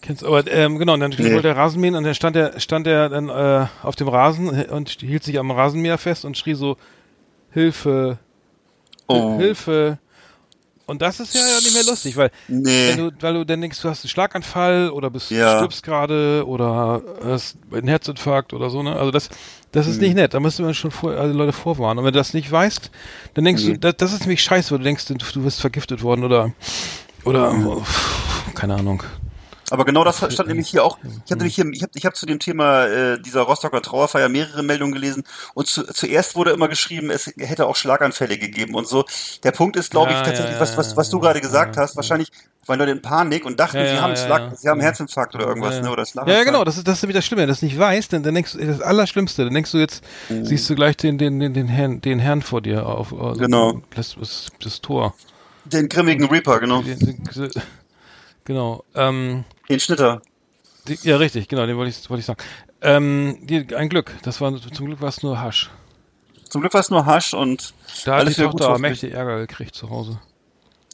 [0.00, 1.32] Kennst aber ähm, genau, und dann nee.
[1.32, 4.88] wollte er Rasenmähen und dann stand er, stand er dann äh, auf dem Rasen und
[4.88, 6.76] hielt sich am Rasenmäher fest und schrie so
[7.52, 8.18] Hilfe,
[9.06, 9.38] oh.
[9.38, 9.98] Hilfe.
[10.92, 12.90] Und das ist ja nicht mehr lustig, weil nee.
[12.90, 15.56] wenn du, weil du dann denkst, du hast einen Schlaganfall oder bist ja.
[15.56, 18.94] stirbst gerade oder hast einen Herzinfarkt oder so, ne?
[18.94, 19.30] Also das,
[19.70, 20.02] das ist mhm.
[20.02, 20.34] nicht nett.
[20.34, 22.00] Da müsste man schon vor, also Leute vorwarnen.
[22.00, 22.90] Und wenn du das nicht weißt,
[23.32, 23.72] dann denkst mhm.
[23.72, 26.52] du, das, das, ist nämlich scheiße, weil du denkst, du, du wirst vergiftet worden oder
[27.24, 27.82] oder mhm.
[28.54, 29.02] keine Ahnung.
[29.72, 30.98] Aber genau das stand nämlich hier auch.
[31.24, 34.28] Ich habe nämlich hier, ich habe ich hab zu dem Thema äh, dieser Rostocker Trauerfeier
[34.28, 38.86] mehrere Meldungen gelesen und zu, zuerst wurde immer geschrieben, es hätte auch Schlaganfälle gegeben und
[38.86, 39.06] so.
[39.44, 42.28] Der Punkt ist, glaube ich, tatsächlich, ja, was, was, was du gerade gesagt hast, wahrscheinlich
[42.66, 45.90] waren Leute in Panik und dachten, sie haben Schlag, sie haben Herzinfarkt oder irgendwas, ne?
[45.90, 46.38] Oder Schlaganfall.
[46.38, 47.40] Ja, genau, das ist, das ist nämlich das Schlimme.
[47.40, 50.04] Wenn du das nicht weißt, dann, dann denkst du, das Allerschlimmste, dann denkst du jetzt,
[50.28, 50.44] mhm.
[50.44, 53.80] siehst du gleich den, den, den, den Herrn, den Herrn vor dir auf, also genau.
[53.96, 55.14] das, das, das Tor.
[55.64, 56.82] Den grimmigen Reaper, genau.
[56.82, 57.50] Den, den,
[58.44, 58.84] genau.
[58.94, 60.22] Ähm, den Schnitter.
[60.88, 62.42] Die, ja, richtig, genau, den wollte ich, wollte ich sagen.
[62.80, 65.70] Ähm, die, ein Glück, das war, zum Glück war es nur Hasch.
[66.48, 67.72] Zum Glück war es nur Hasch und
[68.04, 70.20] da hat die Tochter mächtig Ärger gekriegt zu Hause.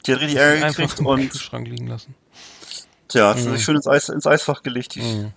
[0.05, 2.15] Die hat richtig Ärger gekriegt einfach und Schrank liegen lassen.
[3.07, 3.51] Tja, hat mhm.
[3.51, 4.95] sich schön ins, Eis, ins Eisfach gelegt.
[4.95, 5.31] Die, mhm.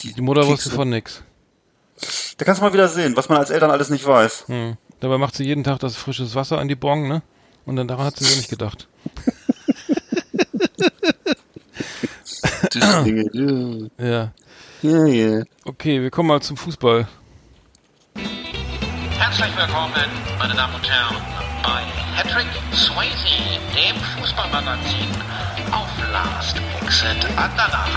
[0.00, 0.52] die, die Mutter Kekse.
[0.52, 1.22] wusste von nix.
[2.38, 4.48] Da kannst du mal wieder sehen, was man als Eltern alles nicht weiß.
[4.48, 4.76] Mhm.
[5.00, 7.22] Dabei macht sie jeden Tag das frisches Wasser an die Bon, ne?
[7.66, 8.88] Und dann daran hat sie ja nicht gedacht.
[13.04, 13.90] Dinge.
[13.98, 14.32] Ja.
[14.82, 15.42] Ja, ja.
[15.64, 17.06] Okay, wir kommen mal zum Fußball.
[18.14, 19.92] Herzlich willkommen,
[20.38, 21.16] meine Damen und Herren,
[21.62, 21.82] bei
[22.16, 25.08] Patrick Swayze, dem Fußballmagazin
[25.70, 27.88] auf Last Exit Andalach.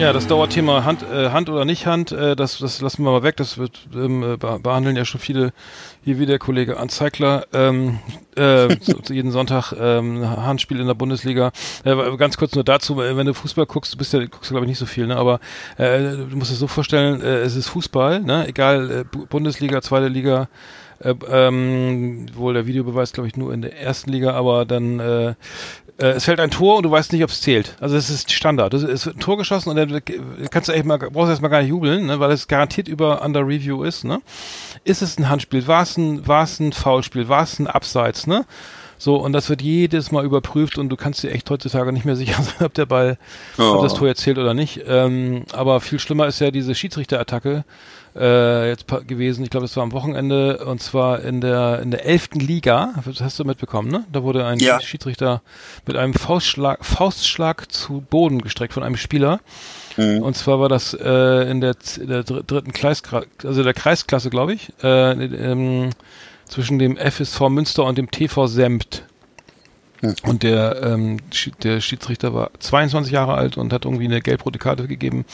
[0.00, 3.22] Ja, das Dauerthema Hand, äh, Hand oder nicht Hand, äh, das, das lassen wir mal
[3.22, 3.36] weg.
[3.36, 5.52] Das wird ähm, äh, behandeln ja schon viele,
[6.02, 7.98] hier wie der Kollege Anzeigler, ähm,
[8.36, 8.74] äh,
[9.10, 11.52] jeden Sonntag ähm, Handspiel in der Bundesliga.
[11.84, 14.68] Äh, ganz kurz nur dazu, wenn du Fußball guckst, du bist ja, guckst glaube ich
[14.68, 15.16] nicht so viel, ne?
[15.16, 15.40] aber
[15.76, 18.48] äh, du musst es so vorstellen, äh, es ist Fußball, ne?
[18.48, 20.48] egal äh, Bundesliga, zweite Liga,
[21.00, 25.34] äh, ähm, wohl der Videobeweis, glaube ich, nur in der ersten Liga, aber dann äh,
[26.08, 27.76] es fällt ein Tor und du weißt nicht, ob es zählt.
[27.80, 28.74] Also es ist Standard.
[28.74, 30.02] Es wird ein Tor geschossen und dann
[30.50, 33.24] kannst du echt mal, brauchst du erstmal gar nicht jubeln, ne, weil es garantiert über
[33.24, 34.20] Under Review ist, ne?
[34.84, 35.66] Ist es ein Handspiel?
[35.66, 37.28] War es ein, war es ein Foulspiel?
[37.28, 38.46] War es ein Abseits, ne?
[38.96, 42.16] So, und das wird jedes Mal überprüft und du kannst dir echt heutzutage nicht mehr
[42.22, 43.18] sicher sein, ob der Ball,
[43.58, 43.62] oh.
[43.62, 44.82] ob das Tor jetzt zählt oder nicht.
[44.86, 47.64] Ähm, aber viel schlimmer ist ja diese Schiedsrichterattacke
[48.16, 49.44] äh, jetzt gewesen.
[49.44, 52.94] Ich glaube, das war am Wochenende und zwar in der in der elften Liga.
[53.04, 54.04] Das hast du mitbekommen, ne?
[54.12, 54.80] Da wurde ein ja.
[54.80, 55.42] Schiedsrichter
[55.86, 59.40] mit einem Faustschlag, Faustschlag zu Boden gestreckt von einem Spieler.
[59.96, 60.22] Mhm.
[60.22, 63.02] Und zwar war das äh, in der, der dritten Kreis,
[63.44, 65.90] also der Kreisklasse, glaube ich, äh, ähm,
[66.46, 69.04] zwischen dem FSV Münster und dem TV Sempt.
[70.00, 70.14] Mhm.
[70.24, 71.18] Und der, ähm,
[71.62, 75.24] der Schiedsrichter war 22 Jahre alt und hat irgendwie eine gelb-rote Karte gegeben.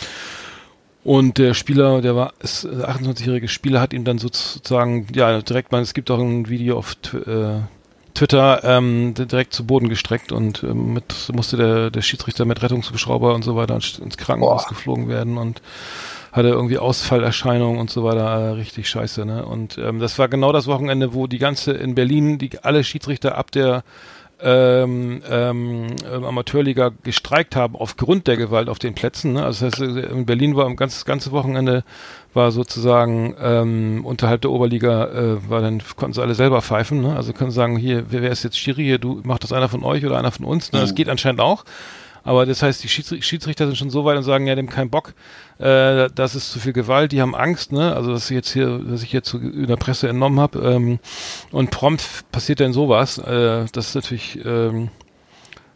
[1.07, 5.81] Und der Spieler, der war, ist 28-jährige Spieler, hat ihm dann sozusagen, ja, direkt mal,
[5.81, 7.61] es gibt auch ein Video auf äh,
[8.13, 13.37] Twitter, ähm, direkt zu Boden gestreckt und ähm, mit musste der, der Schiedsrichter mit Rettungshubschrauber
[13.37, 14.69] und so weiter ins Krankenhaus Boah.
[14.69, 15.63] geflogen werden und
[16.33, 19.47] hatte irgendwie Ausfallerscheinungen und so weiter, äh, richtig scheiße, ne?
[19.47, 23.39] Und ähm, das war genau das Wochenende, wo die ganze in Berlin, die alle Schiedsrichter
[23.39, 23.85] ab der
[24.41, 29.33] ähm, ähm, Amateurliga gestreikt haben aufgrund der Gewalt auf den Plätzen.
[29.33, 29.45] Ne?
[29.45, 31.85] Also das heißt, in Berlin war am ganz, ganze Wochenende
[32.35, 37.01] war sozusagen ähm, unterhalb der Oberliga äh, war dann konnten sie alle selber pfeifen.
[37.01, 37.17] Ne?
[37.17, 38.99] Also können sagen, hier, wer, wer ist jetzt Schiri hier?
[38.99, 40.71] Du macht das einer von euch oder einer von uns?
[40.73, 40.81] Ne?
[40.81, 40.97] Das mhm.
[40.97, 41.65] geht anscheinend auch.
[42.27, 45.15] Aber das heißt, die Schiedsrichter sind schon so weit und sagen, ja, dem kein Bock,
[45.59, 47.95] äh, das ist zu viel Gewalt, die haben Angst, ne?
[47.95, 50.59] Also was ich jetzt hier, was ich jetzt in der Presse entnommen habe.
[50.59, 50.99] Ähm,
[51.53, 53.19] und prompt passiert dann sowas.
[53.19, 54.91] Äh, das ist natürlich ähm,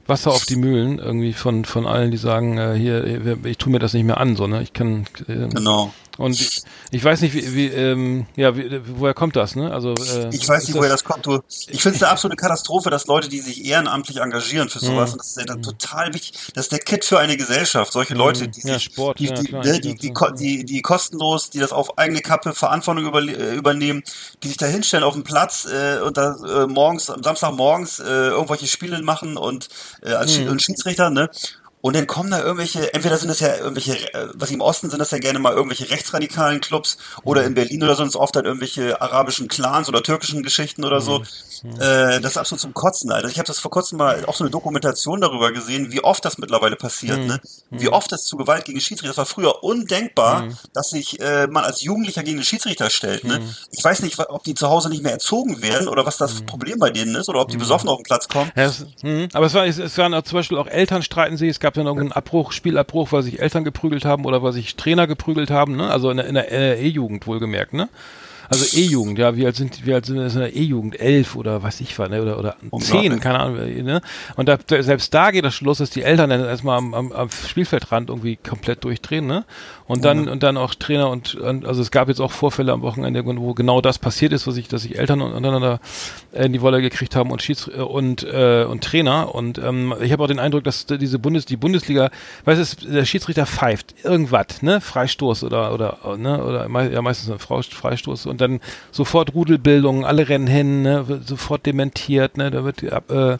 [0.09, 3.79] Wasser auf die Mühlen irgendwie von von allen, die sagen, äh, hier, ich tue mir
[3.79, 4.61] das nicht mehr an, so ne?
[4.63, 5.95] Ich kann äh, genau.
[6.21, 6.39] Und
[6.91, 9.73] ich, weiß nicht, wie, wie ähm, ja, wie, woher kommt das, ne?
[9.73, 11.25] Also äh, ich weiß nicht, woher das kommt.
[11.25, 15.09] Du, ich finde es eine absolute Katastrophe, dass Leute, die sich ehrenamtlich engagieren für sowas,
[15.09, 15.13] mhm.
[15.15, 15.63] und das ist ja mhm.
[15.63, 16.53] total wichtig.
[16.53, 17.95] Das ist der Kit für eine Gesellschaft.
[17.95, 18.19] Solche mhm.
[18.21, 21.49] Leute, die ja, sich, Sport, die, ja, die, klar, die, die, die, die, die kostenlos,
[21.49, 24.03] die das auf eigene Kappe Verantwortung über, äh, übernehmen,
[24.43, 28.05] die sich da hinstellen auf dem Platz äh, und da äh, morgens, am Samstagmorgens äh,
[28.05, 29.71] irgendwelche Spiele machen und
[30.03, 30.59] äh, als mhm.
[30.59, 31.31] Schiedsrichter, ne?
[31.81, 34.99] Und dann kommen da irgendwelche, entweder sind das ja irgendwelche, äh, was im Osten sind
[34.99, 39.01] das ja gerne mal irgendwelche rechtsradikalen Clubs oder in Berlin oder sonst oft halt irgendwelche
[39.01, 41.21] arabischen Clans oder türkischen Geschichten oder so.
[41.63, 41.81] Mhm.
[41.81, 43.29] Äh, das ist absolut zum Kotzen, Alter.
[43.29, 46.39] Ich habe das vor kurzem mal auch so eine Dokumentation darüber gesehen, wie oft das
[46.39, 47.27] mittlerweile passiert, mhm.
[47.27, 47.41] ne?
[47.71, 47.93] Wie mhm.
[47.93, 49.09] oft das zu Gewalt gegen Schiedsrichter.
[49.09, 50.57] Das war früher undenkbar, mhm.
[50.75, 53.39] dass sich äh, man als Jugendlicher gegen den Schiedsrichter stellt, ne?
[53.39, 53.55] Mhm.
[53.71, 56.41] Ich weiß nicht, ob die zu Hause nicht mehr erzogen werden oder was das.
[56.51, 58.51] Problem bei denen ist oder ob die besoffen auf den Platz kommen.
[58.57, 58.85] Ja, es,
[59.33, 61.87] aber es, war, es, es waren zum Beispiel auch Eltern streiten sich, es gab dann
[61.87, 65.91] irgendeinen Abbruch, Spielabbruch, weil sich Eltern geprügelt haben oder weil sich Trainer geprügelt haben, ne?
[65.91, 67.89] Also in der, in der E-Jugend wohlgemerkt, ne?
[68.51, 70.99] Also E-Jugend, ja, wie alt sind, wie alt sind das in der E-Jugend?
[70.99, 72.21] Elf oder was ich war, ne?
[72.21, 74.01] Oder, oder zehn, keine Ahnung, ne?
[74.35, 77.13] Und da, selbst da geht das schon los, dass die Eltern dann erstmal am, am,
[77.13, 79.45] am Spielfeldrand irgendwie komplett durchdrehen, ne?
[79.87, 80.33] Und dann, ja.
[80.33, 83.55] und dann auch Trainer und, und, also es gab jetzt auch Vorfälle am Wochenende, wo
[83.55, 85.79] genau das passiert ist, was ich, dass sich Eltern untereinander
[86.33, 89.33] in die Wolle gekriegt haben und Schieds und, äh, und Trainer.
[89.33, 92.11] Und ähm, ich habe auch den Eindruck, dass diese Bundes, die Bundesliga,
[92.47, 94.81] weiß du, der Schiedsrichter pfeift irgendwas, ne?
[94.81, 96.45] Freistoß oder, oder, ne?
[96.45, 101.09] Oder ja, meistens ein Freistoß und dann sofort Rudelbildung, alle rennen hin, ne?
[101.09, 102.51] Wird sofort dementiert, ne?
[102.51, 103.39] Da wird äh,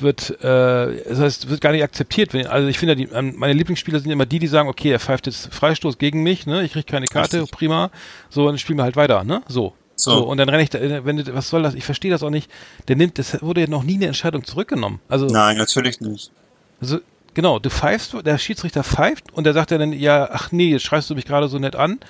[0.00, 2.32] wird, äh, das heißt, wird gar nicht akzeptiert.
[2.32, 5.26] Wenn, also ich finde, die, meine Lieblingsspieler sind immer die, die sagen, okay, er pfeift
[5.26, 7.56] jetzt Freistoß gegen mich, ne, ich kriege keine Karte, Richtig.
[7.56, 7.90] prima,
[8.30, 9.74] so, dann spielen wir halt weiter, ne, so.
[9.96, 10.10] So.
[10.10, 10.24] so.
[10.24, 11.74] und dann renne ich da, wenn was soll das?
[11.74, 12.50] Ich verstehe das auch nicht.
[12.88, 15.00] Der nimmt, das wurde ja noch nie eine Entscheidung zurückgenommen.
[15.08, 16.32] Also Nein, natürlich nicht.
[16.80, 16.98] Also
[17.32, 20.82] genau, du pfeifst, der Schiedsrichter pfeift und der sagt ja dann, ja, ach nee, jetzt
[20.82, 22.00] schreist du mich gerade so nett an,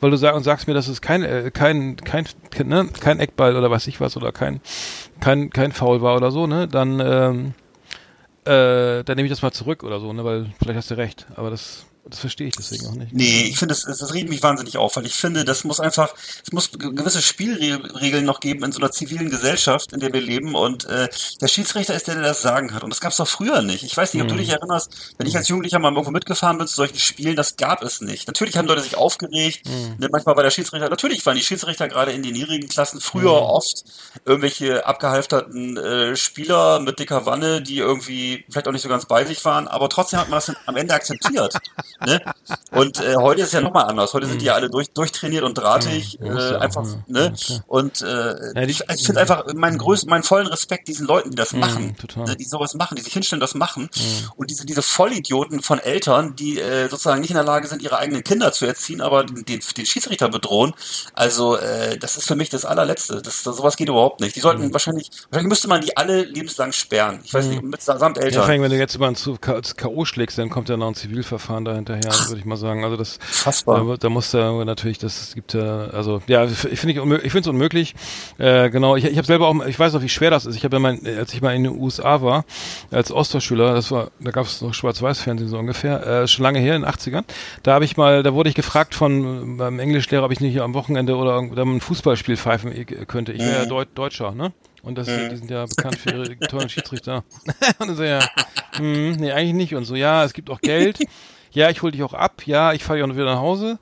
[0.00, 2.26] weil du sag, und sagst mir, dass es kein, äh, kein, kein,
[2.64, 4.60] ne, kein Eckball oder was ich was oder kein
[5.20, 7.54] kein, kein Foul war oder so, ne, dann, ähm,
[8.44, 11.26] äh, dann nehme ich das mal zurück oder so, ne, weil vielleicht hast du recht,
[11.36, 13.12] aber das das verstehe ich deswegen auch nicht.
[13.12, 16.14] Nee, ich finde, das, das regt mich wahnsinnig auf, weil ich finde, das muss einfach,
[16.44, 20.54] es muss gewisse Spielregeln noch geben in so einer zivilen Gesellschaft, in der wir leben.
[20.54, 21.08] Und äh,
[21.40, 22.84] der Schiedsrichter ist der, der das sagen hat.
[22.84, 23.82] Und das gab es doch früher nicht.
[23.82, 24.36] Ich weiß nicht, ob hm.
[24.36, 27.56] du dich erinnerst, wenn ich als Jugendlicher mal irgendwo mitgefahren bin zu solchen Spielen, das
[27.56, 28.28] gab es nicht.
[28.28, 29.66] Natürlich haben Leute sich aufgeregt.
[29.66, 30.08] Hm.
[30.12, 33.46] Manchmal war der Schiedsrichter, natürlich waren die Schiedsrichter gerade in den niedrigen Klassen früher hm.
[33.46, 33.84] oft
[34.24, 39.24] irgendwelche abgehalfterten äh, Spieler mit dicker Wanne, die irgendwie vielleicht auch nicht so ganz bei
[39.24, 39.66] sich waren.
[39.66, 41.56] Aber trotzdem hat man das am Ende akzeptiert.
[42.04, 42.20] Ne?
[42.72, 44.12] Und äh, heute ist es ja nochmal anders.
[44.12, 46.18] Heute sind die ja alle durch, durchtrainiert und drahtig.
[46.20, 47.32] Ja, äh, einfach, ne?
[47.34, 51.36] Ja, und äh, ich, ich finde einfach meinen größten, meinen vollen Respekt diesen Leuten, die
[51.36, 52.36] das mhm, machen, ne?
[52.36, 53.88] die sowas machen, die sich hinstellen, das machen.
[54.36, 57.98] Und diese, diese Vollidioten von Eltern, die äh, sozusagen nicht in der Lage sind, ihre
[57.98, 60.74] eigenen Kinder zu erziehen, aber den, den Schiedsrichter bedrohen.
[61.14, 63.22] Also äh, das ist für mich das allerletzte.
[63.22, 64.36] Das, das, sowas geht überhaupt nicht.
[64.36, 64.72] Die sollten mhm.
[64.72, 67.20] wahrscheinlich, wahrscheinlich müsste man die alle lebenslang sperren.
[67.24, 68.42] Ich weiß nicht, mit samt Eltern.
[68.42, 70.04] Ja, wenn du jetzt mal zu K.O.
[70.04, 72.84] schlägst, dann kommt ja noch ein Zivilverfahren dahin hinterher, würde ich mal sagen.
[72.84, 73.18] Also das,
[73.64, 77.40] da, da muss da natürlich, das gibt ja, also ja, ich finde ich, ich finde
[77.40, 77.94] es unmöglich.
[78.38, 80.56] Äh, genau, ich, ich habe selber auch, ich weiß auch, wie schwer das ist.
[80.56, 82.44] Ich habe ja mein, als ich mal in den USA war
[82.90, 86.76] als Osterschüler, das war, da gab es noch Schwarz-Weiß-Fernsehen so ungefähr, äh, schon lange her
[86.76, 87.24] in den 80ern.
[87.62, 90.74] Da habe ich mal, da wurde ich gefragt von beim Englischlehrer, ob ich nicht am
[90.74, 92.72] Wochenende oder, ein Fußballspiel pfeifen
[93.06, 93.32] könnte.
[93.32, 93.68] Ich wäre ja mhm.
[93.68, 94.52] Deut Deutscher, ne?
[94.82, 95.30] Und das, mhm.
[95.30, 97.24] die sind ja bekannt für ihre tollen Schiedsrichter.
[97.78, 98.20] und so, ja,
[98.74, 99.74] mh, hm, nee, eigentlich nicht.
[99.74, 101.00] Und so, ja, es gibt auch Geld.
[101.56, 103.78] Ja, ich hole dich auch ab, ja, ich fahre auch wieder nach Hause.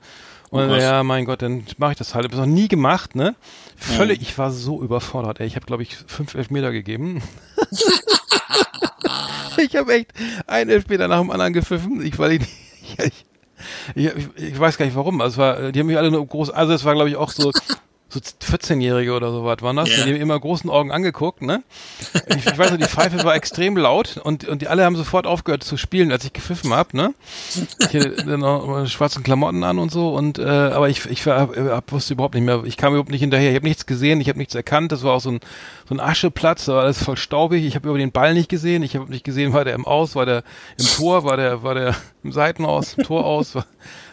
[0.49, 2.25] Und oh, ja, mein Gott, dann mache ich das halt.
[2.25, 3.35] Ich habe noch nie gemacht, ne?
[3.75, 5.47] Völlig, ich war so überfordert, ey.
[5.47, 7.21] Ich habe, glaube ich, fünf Elfmeter gegeben.
[9.57, 10.13] ich habe echt
[10.47, 12.01] einen Elfmeter nach dem anderen gepfiffen.
[12.01, 12.43] Ich, weil ich,
[12.97, 13.25] ich,
[13.93, 15.19] ich, ich, weiß gar nicht warum.
[15.19, 17.31] Also es war, die haben mich alle nur groß, also es war, glaube ich, auch
[17.31, 17.51] so
[18.15, 18.19] so
[18.55, 20.05] 14-Jährige oder so was waren das, Ja.
[20.05, 21.63] die haben immer großen Augen angeguckt, ne?
[22.27, 25.27] Ich, ich weiß noch, die Pfeife war extrem laut und, und die alle haben sofort
[25.27, 27.13] aufgehört zu spielen, als ich gepfiffen hab, ne?
[27.79, 31.25] Ich hatte dann auch meine schwarzen Klamotten an und so und äh, aber ich ich
[31.25, 34.21] war, hab, wusste überhaupt nicht mehr, ich kam überhaupt nicht hinterher, ich habe nichts gesehen,
[34.21, 35.39] ich habe nichts erkannt, das war auch so ein
[35.87, 38.81] so ein Ascheplatz, da war alles voll staubig, ich habe über den Ball nicht gesehen,
[38.83, 40.43] ich habe nicht gesehen, war der im Aus, war der
[40.79, 43.65] im Tor, war der war der im Seitenaus, im Tor aus, war,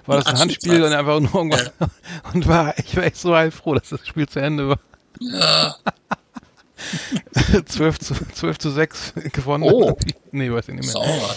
[0.06, 1.70] war das ein Handspiel und einfach nur irgendwas
[2.34, 4.78] und war ich war echt so heilfroh, dass das Spiel zu Ende war.
[5.20, 5.76] Ja.
[7.66, 9.64] 12 zu 12 zu 6 gewonnen.
[9.64, 9.96] Oh.
[10.32, 10.92] nee, weiß ich nicht mehr.
[10.92, 11.34] Sauber.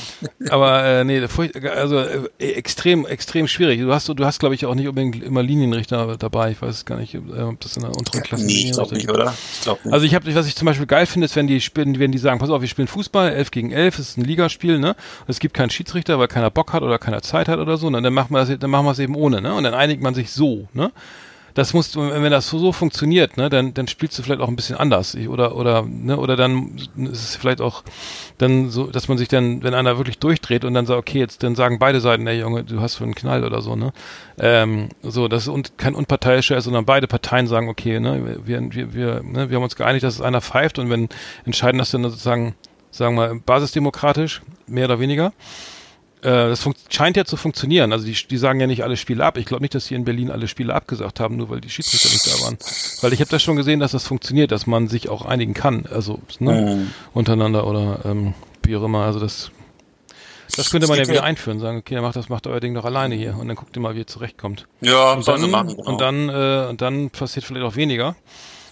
[0.50, 1.22] Aber äh, nee,
[1.70, 3.80] also äh, extrem, extrem schwierig.
[3.82, 6.52] Du hast, du hast, glaube ich, auch nicht unbedingt immer Linienrichter dabei.
[6.52, 9.10] Ich weiß gar nicht, äh, ob das in der unteren Klasse Nee, ich glaube nicht,
[9.10, 9.34] oder?
[9.54, 9.94] Ich glaube nicht.
[9.94, 12.18] Also ich habe, was ich zum Beispiel geil finde, ist, wenn die spielen, wenn die
[12.18, 14.90] sagen, pass auf, wir spielen Fußball, 11 gegen 11, es ist ein Ligaspiel, ne?
[14.90, 17.90] Und es gibt keinen Schiedsrichter, weil keiner Bock hat oder keiner Zeit hat oder so,
[17.90, 18.02] ne?
[18.02, 19.54] dann machen wir das, dann machen wir es eben ohne, ne?
[19.54, 20.92] Und dann einigt man sich so, ne?
[21.56, 24.58] Das muss, wenn das so, so funktioniert, ne, dann, dann spielst du vielleicht auch ein
[24.58, 27.84] bisschen anders, Ich- oder, oder, ne, oder dann ist es vielleicht auch
[28.38, 31.44] dann so, dass man sich dann, wenn einer wirklich durchdreht und dann sagt, okay, jetzt,
[31.44, 33.94] dann sagen beide Seiten, ey Junge, du hast für einen Knall oder so, ne,
[34.38, 38.72] ähm, so, dass es un, kein unparteiischer ist, sondern beide Parteien sagen, okay, ne, wir,
[38.74, 41.08] wir, wir, ne, wir haben uns geeinigt, dass es einer pfeift und wenn
[41.46, 42.54] entscheiden das dann sozusagen,
[42.92, 45.32] sagen wir basisdemokratisch, mehr oder weniger.
[46.22, 47.92] Äh, das scheint ja zu funktionieren.
[47.94, 49.38] Also die, die sagen ja nicht alle Spiele ab.
[49.38, 52.10] Ich glaube nicht, dass die in Berlin alle Spiele abgesagt haben, nur weil die Schiedsrichter
[52.10, 52.58] nicht da waren.
[53.02, 55.86] Weil ich habe das schon gesehen, dass das funktioniert, dass man sich auch einigen kann,
[55.92, 56.92] also ne, Mhm.
[57.14, 59.04] untereinander oder ähm, wie auch immer.
[59.06, 59.52] Also das,
[60.56, 62.74] das könnte man ja geht wieder ja- einführen, sagen, okay, macht das, macht euer Ding
[62.74, 64.68] doch alleine hier und dann guckt ihr mal, wie ihr zurechtkommt.
[64.82, 65.76] Ja, Und dann, sie machen.
[65.76, 65.84] Genau.
[65.92, 68.16] und dann, äh, und dann passiert vielleicht auch weniger,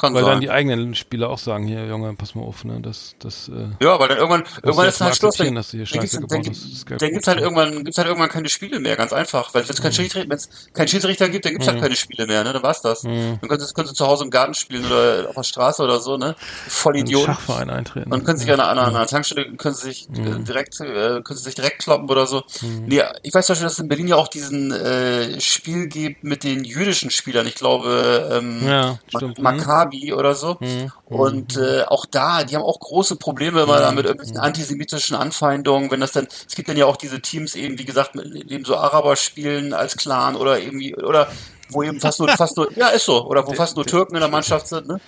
[0.03, 0.31] Kann weil sein.
[0.33, 3.69] dann die eigenen Spieler auch sagen, hier, Junge, pass mal auf, ne, das, das, äh,
[3.83, 5.37] ja, weil dann irgendwann, irgendwann ist dann halt Schluss.
[5.37, 7.01] Dann, dass du hier dann Scheiße gibt's, gebaut dann, hast.
[7.01, 9.53] Dann gibt's halt irgendwann, gibt's halt irgendwann keine Spiele mehr, ganz einfach.
[9.53, 9.83] Weil wenn es Mhm.
[9.83, 12.51] keinen Schiedsrichter, wenn es keinen Schiedsrichter gibt, dann gibt's halt keine Spiele mehr, ne?
[12.53, 13.03] Dann war's das.
[13.03, 13.37] Mhm.
[13.39, 16.17] Dann könntest, könntest du zu Hause im Garten spielen oder auf der Straße oder so,
[16.17, 16.35] ne?
[16.67, 17.25] Voll Idioten.
[17.25, 18.11] Schachverein eintreten.
[18.11, 20.41] Und können sich an einer, an einer Tankstelle können sie sich Mhm.
[20.41, 22.43] äh, direkt äh, können sie sich direkt kloppen oder so.
[22.61, 26.23] Nee, ich weiß zum Beispiel, dass es in Berlin ja auch diesen äh, Spiel gibt
[26.23, 27.47] mit den jüdischen Spielern.
[27.47, 29.37] Ich glaube ähm, Ja, Ma- stimmt.
[29.37, 29.43] Mhm.
[29.93, 30.57] Maccabi oder so.
[31.05, 35.91] Und äh, auch da, die haben auch große Probleme immer da mit irgendwelchen antisemitischen Anfeindungen,
[35.91, 38.65] wenn das dann, es gibt dann ja auch diese Teams eben, wie gesagt, mit dem
[38.65, 41.27] so Araber spielen als Clan oder irgendwie, oder
[41.69, 44.19] wo eben fast nur, fast nur, ja, ist so, oder wo fast nur Türken in
[44.21, 44.99] der Mannschaft sind, ne?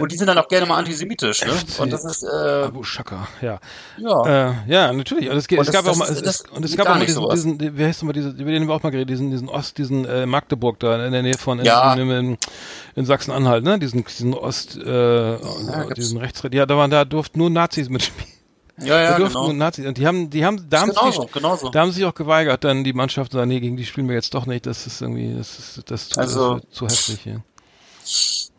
[0.00, 1.52] Und die sind dann auch gerne mal antisemitisch, ne?
[1.78, 3.60] Und das ist, äh, Abu Shaka, ja.
[3.98, 4.48] ja.
[4.50, 5.28] Äh, ja, natürlich.
[5.30, 6.88] Und es, Und es das- gab auch das mal, ist- es, das und es gab
[6.88, 7.34] auch mal diesen, sowas.
[7.42, 9.78] diesen, wie heißt nochmal diese, über den haben wir auch mal geredet, diesen, diesen Ost,
[9.78, 11.92] diesen äh, Magdeburg da in der Nähe von in, Ja.
[11.94, 12.38] in, in,
[12.96, 13.78] in Sachsen-Anhalt, ne?
[13.78, 15.94] Diesen, diesen Ost, äh, gibt's.
[15.94, 16.54] diesen Rechtsrät.
[16.54, 18.28] Ja, da waren, da durften nur Nazis mitspielen.
[18.80, 19.44] Ja, ja, genau.
[19.46, 19.86] nur Nazis.
[19.86, 21.68] Und die haben, die haben, da haben, genauso, sich, genauso.
[21.70, 24.34] da haben sich auch geweigert, dann die Mannschaft sagen, nee, gegen die spielen wir jetzt
[24.34, 24.66] doch nicht.
[24.66, 27.42] Das ist irgendwie, das ist, das, tut- Also- zu hässlich hier.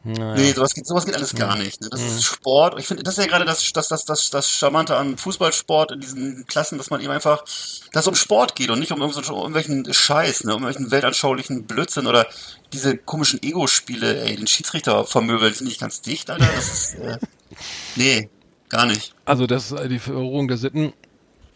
[0.03, 0.35] Naja.
[0.35, 1.81] Nee, sowas geht, sowas geht alles gar nicht.
[1.81, 1.89] ne?
[1.91, 2.79] Das ist Sport.
[2.79, 5.99] Ich finde, das ist ja gerade das, das, das, das, das Charmante an Fußballsport in
[5.99, 7.43] diesen Klassen, dass man eben einfach,
[7.91, 11.63] dass es um Sport geht und nicht um, um irgendwelchen Scheiß, ne, um irgendwelchen weltanschaulichen
[11.65, 12.27] Blödsinn oder
[12.71, 16.47] diese komischen Ego-Spiele, ey, den Schiedsrichter vermöbeln, sind nicht ganz dicht, Alter.
[16.55, 17.17] Das ist, äh,
[17.97, 18.29] nee,
[18.69, 19.13] gar nicht.
[19.25, 20.93] Also das ist die Vereroberung der Sitten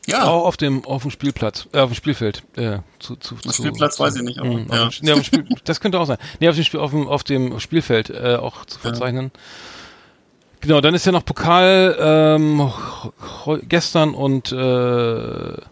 [0.08, 2.44] Ja, auch auf dem auf dem Spielplatz, äh, auf dem Spielfeld.
[2.58, 4.88] Äh, zu, zu, auf zu, Spielplatz zu, weiß ich nicht, aber, Mhm, ja.
[4.88, 6.18] auf dem, nee, auf dem Spiel, das könnte auch sein.
[6.40, 9.32] Nee, auf dem, Spiel, auf dem, auf dem Spielfeld äh, auch zu verzeichnen.
[10.62, 12.72] Genau, dann ist ja noch Pokal ähm,
[13.68, 14.56] gestern und äh,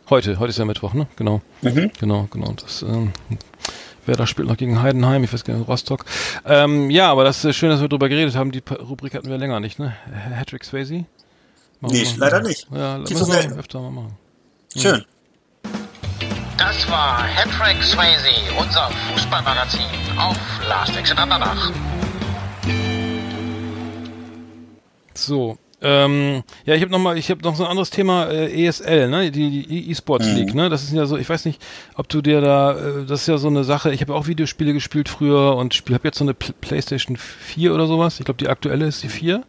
[0.09, 0.37] heute.
[0.39, 1.07] Heute ist ja Mittwoch, ne?
[1.15, 1.41] Genau.
[1.61, 1.91] Mhm.
[1.97, 2.53] Genau, genau.
[2.61, 3.13] Das, ähm,
[4.05, 6.03] Werder spielt noch gegen Heidenheim, ich weiß gar nicht, Rostock.
[6.45, 8.51] Ähm, ja, aber das ist schön, dass wir drüber geredet haben.
[8.51, 9.95] Die Rubrik hatten wir länger nicht, ne?
[10.35, 11.05] Hattrick Swayze?
[11.81, 12.67] Machen Nee, leider nicht.
[12.71, 13.59] Ja, müssen wir selten.
[13.59, 14.17] öfter mal machen.
[14.75, 15.03] schön.
[16.57, 19.81] Das war Hattrick Swayze, unser Fußballmagazin
[20.15, 20.37] auf
[20.69, 21.71] Last Exit Andernach.
[25.15, 28.67] So, ähm, ja, ich habe noch mal, ich habe noch so ein anderes Thema äh,
[28.67, 31.59] ESL, ne, die, die E-Sports League, ne, das ist ja so, ich weiß nicht,
[31.95, 33.91] ob du dir da, äh, das ist ja so eine Sache.
[33.91, 37.73] Ich habe auch Videospiele gespielt früher und spiel, habe jetzt so eine Pl PlayStation 4
[37.73, 38.19] oder sowas.
[38.19, 39.43] Ich glaube, die aktuelle ist die 4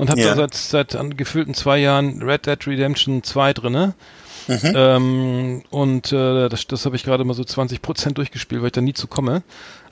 [0.00, 0.28] und habe Ja.
[0.30, 3.94] da seit seit an gefühlten zwei Jahren Red Dead Redemption 2 drinne.
[4.48, 4.72] Mhm.
[4.74, 8.72] Ähm, und äh, das, das habe ich gerade mal so 20 Prozent durchgespielt, weil ich
[8.72, 9.42] da nie zu komme.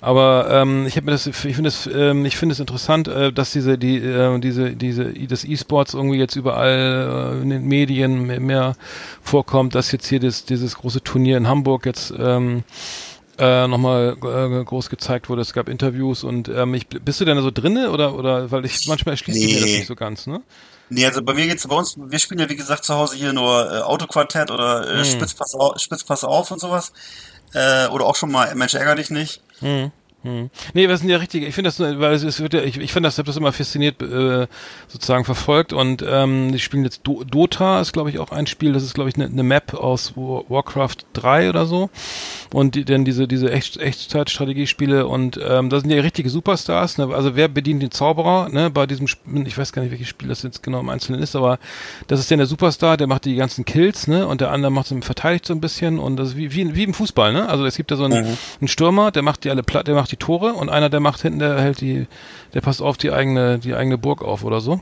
[0.00, 3.32] Aber ähm, ich habe mir das, ich finde es, ähm, ich finde es interessant, äh,
[3.32, 8.26] dass diese, die, äh, diese, diese, das E-Sports irgendwie jetzt überall äh, in den Medien
[8.26, 8.76] mehr, mehr
[9.22, 12.64] vorkommt, dass jetzt hier das, dieses große Turnier in Hamburg jetzt ähm,
[13.39, 15.43] äh, nochmal äh, groß gezeigt wurde.
[15.43, 18.64] Es gab Interviews und ähm, ich, bist du denn da so drinne oder oder weil
[18.64, 19.76] ich manchmal erschließt sich mir das Nee.
[19.78, 20.43] nicht so ganz, ne?
[20.91, 23.32] Nee, also bei mir geht's bei uns, wir spielen ja wie gesagt zu Hause hier
[23.32, 25.05] nur äh, Autoquartett oder äh, Mhm.
[25.05, 26.93] Spitzpass, auf, Spitzpass auf und sowas.
[27.55, 29.43] Äh, oder auch schon mal Mensch ärger dich nicht.
[29.61, 29.91] Mhm.
[30.22, 30.50] Hm.
[30.74, 33.06] Nee, das sind ja richtige, ich finde das, weil es wird ja, ich, ich finde
[33.06, 34.48] das, ich habe das immer fasziniert äh,
[34.88, 38.72] sozusagen verfolgt und ähm, die spielen jetzt Do Dota, ist glaube ich auch ein Spiel,
[38.72, 41.88] das ist glaube ich eine ne Map aus Warcraft 3 oder so
[42.52, 47.14] und die, denn diese diese Echt Echtzeitstrategiespiele und ähm, da sind ja richtige Superstars, ne?
[47.14, 49.06] also wer bedient den Zauberer, ne, bei diesem
[49.46, 51.60] ich weiß gar nicht, welches Spiel das jetzt genau im Einzelnen ist, aber
[52.08, 54.88] das ist ja der Superstar, der macht die ganzen Kills, ne, und der andere macht
[54.88, 57.64] so, verteidigt so ein bisschen und das ist wie, wie, wie im Fußball, ne, also
[57.64, 58.36] es gibt ja so einen, mhm.
[58.62, 61.22] einen Stürmer, der macht die alle platt, der macht die Tore und einer, der macht
[61.22, 62.06] hinten, der hält die,
[62.54, 64.80] der passt auf die eigene, die eigene Burg auf oder so.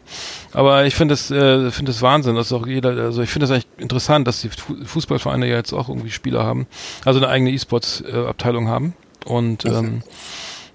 [0.53, 3.53] Aber ich finde das, äh, finde das Wahnsinn, dass auch jeder, also ich finde das
[3.53, 6.67] eigentlich interessant, dass die Fußballvereine ja jetzt auch irgendwie Spieler haben,
[7.05, 8.95] also eine eigene E-Sports-Abteilung haben.
[9.25, 10.03] Und ähm,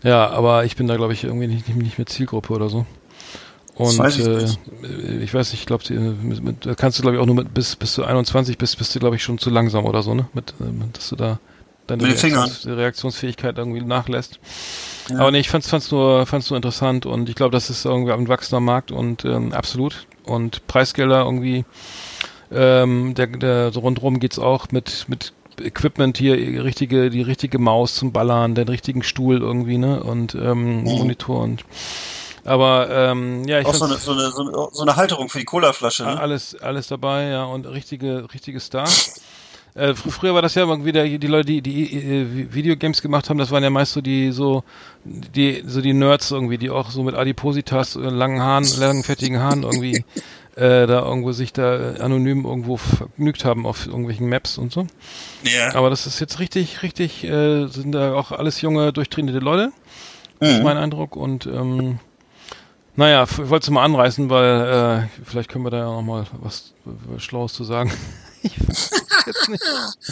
[0.03, 2.85] ja, aber ich bin da, glaube ich, irgendwie nicht, nicht mehr Zielgruppe oder so.
[3.75, 5.83] Und weiß ich, äh, ich weiß nicht, ich glaube,
[6.61, 8.99] da kannst du, glaube ich, auch nur mit bis bis zu 21 bist, bist du,
[8.99, 10.27] glaube ich, schon zu langsam oder so, ne?
[10.33, 11.39] Mit, äh, dass du da
[11.87, 14.39] deine Reaktions Reaktionsfähigkeit irgendwie nachlässt.
[15.09, 15.19] Ja.
[15.19, 18.11] Aber nee, ich fand's, fand's nur, fand's nur interessant und ich glaube, das ist irgendwie
[18.11, 20.05] ein wachsender Markt und ähm, absolut.
[20.23, 21.65] Und Preisgelder irgendwie,
[22.51, 27.95] ähm, der, der so rundrum geht's auch mit, mit Equipment hier, richtige, die richtige Maus
[27.95, 30.01] zum Ballern, den richtigen Stuhl irgendwie, ne?
[30.03, 30.83] Und ähm, mhm.
[30.83, 31.65] Monitor und
[32.43, 36.03] aber ähm, ja, ich auch so eine, so, eine, so eine Halterung für die Colaflasche.
[36.03, 36.19] Ne?
[36.19, 39.21] Alles, alles dabei, ja und richtige, richtige Stars.
[39.73, 43.29] Äh, fr früher war das ja irgendwie der, die Leute, die, die äh, Videogames gemacht
[43.29, 44.63] haben, das waren ja meist so die so
[45.05, 49.39] die so die Nerds irgendwie, die auch so mit Adipositas, äh, langen Haaren, langen fettigen
[49.39, 50.03] Haaren irgendwie
[50.55, 54.87] äh, da irgendwo sich da anonym irgendwo vergnügt haben auf irgendwelchen Maps und so.
[55.43, 55.73] Ja.
[55.75, 59.71] Aber das ist jetzt richtig, richtig, äh, sind da auch alles junge, durchtrainierte Leute.
[60.39, 60.55] Das mhm.
[60.57, 61.99] ist mein Eindruck und ähm,
[62.97, 66.25] naja, ich wollte es mal anreißen, weil äh, vielleicht können wir da ja noch mal
[66.41, 67.91] was, was Schlaues zu sagen.
[68.43, 69.63] ich weiß jetzt nicht.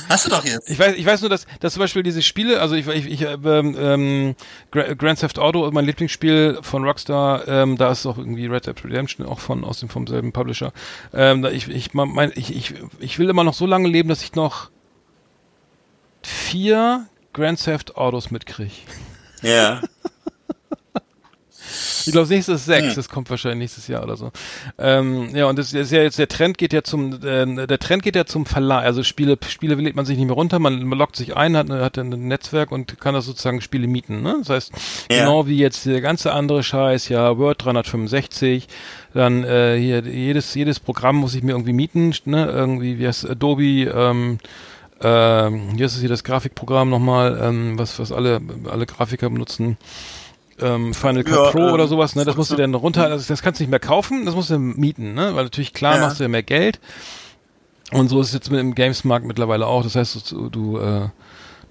[0.07, 0.69] Hast du doch jetzt.
[0.69, 3.21] Ich weiß, ich weiß nur, dass, dass zum Beispiel diese Spiele, also ich, ich, ich
[3.21, 4.35] ähm, ähm,
[4.71, 9.25] Grand Theft Auto, mein Lieblingsspiel von Rockstar, ähm, da ist auch irgendwie Red Dead Redemption
[9.25, 10.73] auch von aus dem vom selben Publisher.
[11.13, 14.21] Ähm, da ich, ich, mein, ich, ich, ich will immer noch so lange leben, dass
[14.21, 14.69] ich noch
[16.21, 18.73] vier Grand Theft Autos mitkriege.
[19.41, 19.81] Ja.
[22.05, 22.87] Ich glaube, nächstes ist sechs.
[22.89, 22.95] Hm.
[22.95, 24.31] Das kommt wahrscheinlich nächstes Jahr oder so.
[24.77, 28.03] Ähm, ja, und das ist ja jetzt der Trend geht ja zum äh, der Trend
[28.03, 28.79] geht ja zum Verleih.
[28.81, 31.69] Also Spiele Spiele lädt man sich nicht mehr runter, man, man loggt sich ein, hat,
[31.69, 34.21] hat ein Netzwerk und kann das sozusagen Spiele mieten.
[34.21, 34.37] Ne?
[34.39, 34.71] Das heißt,
[35.11, 35.19] ja.
[35.19, 38.67] genau wie jetzt der ganze andere Scheiß, ja Word 365,
[39.13, 42.45] dann äh, hier jedes jedes Programm muss ich mir irgendwie mieten, ne?
[42.45, 43.63] Irgendwie wie heißt Adobe.
[43.63, 44.39] Ähm,
[45.01, 49.77] ähm, hier ist es hier das Grafikprogramm nochmal, ähm, was was alle alle Grafiker benutzen
[50.61, 52.25] ähm, Final Cut ja, Pro ähm, oder sowas, ne?
[52.25, 54.59] Das musst du dann runter, das, das kannst du nicht mehr kaufen, das musst du
[54.59, 55.35] mieten, ne?
[55.35, 56.01] Weil natürlich klar ja.
[56.01, 56.79] machst du ja mehr Geld.
[57.91, 59.83] Und so ist es jetzt mit dem Gamesmarkt mittlerweile auch.
[59.83, 61.09] Das heißt, du, du, äh,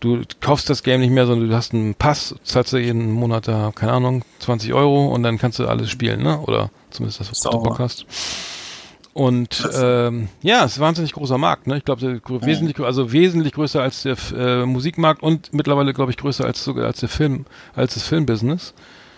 [0.01, 3.47] du kaufst das Game nicht mehr, sondern du hast einen Pass, zahlst du jeden Monat
[3.47, 6.41] da, keine Ahnung, 20 Euro und dann kannst du alles spielen, ne?
[6.41, 8.07] Oder zumindest das, was du Bock hast.
[9.19, 11.67] Und ähm, ja, es ist ein wahnsinnig großer Markt.
[11.67, 11.79] Ne?
[11.79, 16.45] Ich glaube, wesentlich, also wesentlich größer als der äh, Musikmarkt und mittlerweile, glaube ich, größer
[16.45, 17.45] als sogar als der Film,
[17.75, 18.75] als das Filmbusiness.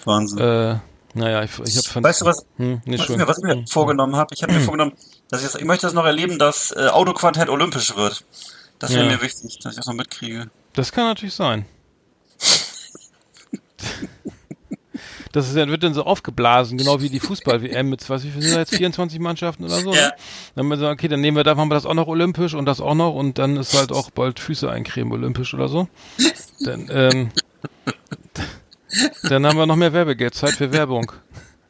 [0.06, 0.38] Wahnsinn.
[0.38, 0.76] Äh,
[1.12, 2.46] naja, ich, ich habe Weißt du was?
[2.56, 3.66] Hm, nee, was, ich mir, was ich mir hm.
[3.66, 4.34] vorgenommen habe?
[4.34, 4.92] Ich habe mir vorgenommen,
[5.28, 8.24] dass ich, das, ich möchte das noch erleben, dass äh, Autoquartett olympisch wird.
[8.78, 9.10] Das wäre ja.
[9.10, 10.46] mir wichtig, dass ich das noch mitkriege.
[10.72, 11.66] Das kann natürlich sein.
[15.32, 18.56] Das ist, wird dann so aufgeblasen, genau wie die Fußball-WM mit, was wie viel sind
[18.56, 19.90] jetzt 24 Mannschaften oder so.
[19.90, 19.96] Ne?
[19.96, 20.10] Ja.
[20.54, 22.54] Dann haben wir gesagt, okay, dann nehmen wir, da machen wir das auch noch olympisch
[22.54, 25.88] und das auch noch und dann ist halt auch bald Füße eincremen olympisch oder so.
[26.60, 27.30] Dann, ähm,
[29.22, 31.12] dann haben wir noch mehr Werbegeld, Zeit für Werbung.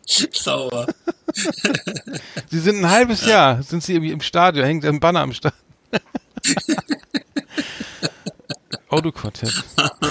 [0.07, 0.87] Sauber.
[2.51, 5.61] sie sind ein halbes Jahr, sind sie im Stadion, hängt ein Banner am Stadion.
[8.89, 9.53] Autoquartett.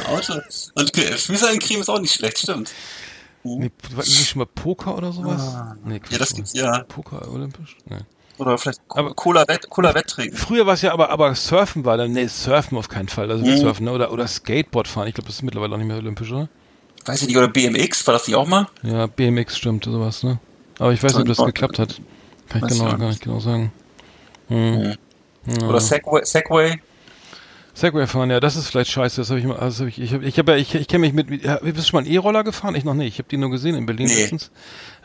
[0.08, 0.40] Auto.
[0.76, 2.72] Und Füße eincremen ist auch nicht schlecht, stimmt.
[3.44, 5.42] Nee, nicht schon mal Poker oder sowas?
[5.56, 6.84] Ah, nee, ja, das gibt's ja.
[6.84, 7.78] Poker olympisch?
[7.86, 8.00] Nee.
[8.38, 10.38] Oder vielleicht aber, Cola, Wett, Cola Wetttrinken.
[10.38, 13.30] Früher war es ja aber, aber Surfen war dann, nee, Surfen auf keinen Fall.
[13.30, 13.58] Also mhm.
[13.58, 13.92] Surfen, ne?
[13.92, 15.08] Oder, oder Skateboard fahren.
[15.08, 16.48] Ich glaube, das ist mittlerweile auch nicht mehr olympisch, oder?
[17.06, 18.68] Weiß ich nicht, oder BMX, war das nicht auch mal?
[18.84, 20.40] Ja, BMX stimmt, sowas, ne?
[20.80, 22.02] Aber ich weiß nicht, ob das geklappt hat.
[22.48, 23.72] Kann ich genau, gar nicht genau sagen.
[24.48, 24.96] Hm.
[25.46, 25.64] Mhm.
[25.68, 26.82] Oder Segway, Segway.
[27.74, 29.22] Segway fahren, ja, das ist vielleicht scheiße.
[29.22, 31.14] Das habe ich mal, also ich, ich habe, ich habe ja, ich, ich kenne mich
[31.14, 32.76] mit, ja, bist du schon mal einen E-Roller gefahren?
[32.76, 33.14] Ich noch nicht.
[33.14, 34.22] Ich habe die nur gesehen in Berlin nee.
[34.22, 34.52] letztens.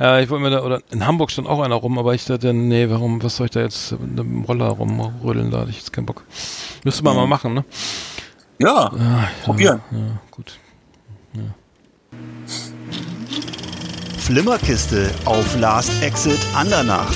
[0.00, 2.52] Äh, ich wollte mir da, oder in Hamburg stand auch einer rum, aber ich dachte,
[2.52, 5.50] nee, warum, was soll ich da jetzt mit einem Roller rumrödeln?
[5.50, 6.24] Da hatte ich jetzt keinen Bock.
[6.84, 7.20] Müsste man mhm.
[7.20, 7.64] mal machen, ne?
[8.58, 9.80] Ja, ja probieren.
[9.90, 10.58] Ja, ja gut.
[11.34, 11.42] Ja.
[14.18, 17.12] Flimmerkiste auf Last Exit Andernach.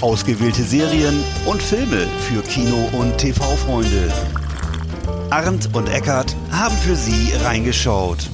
[0.00, 4.12] Ausgewählte Serien und Filme für Kino- und TV-Freunde.
[5.30, 8.30] Arndt und Eckart haben für Sie reingeschaut.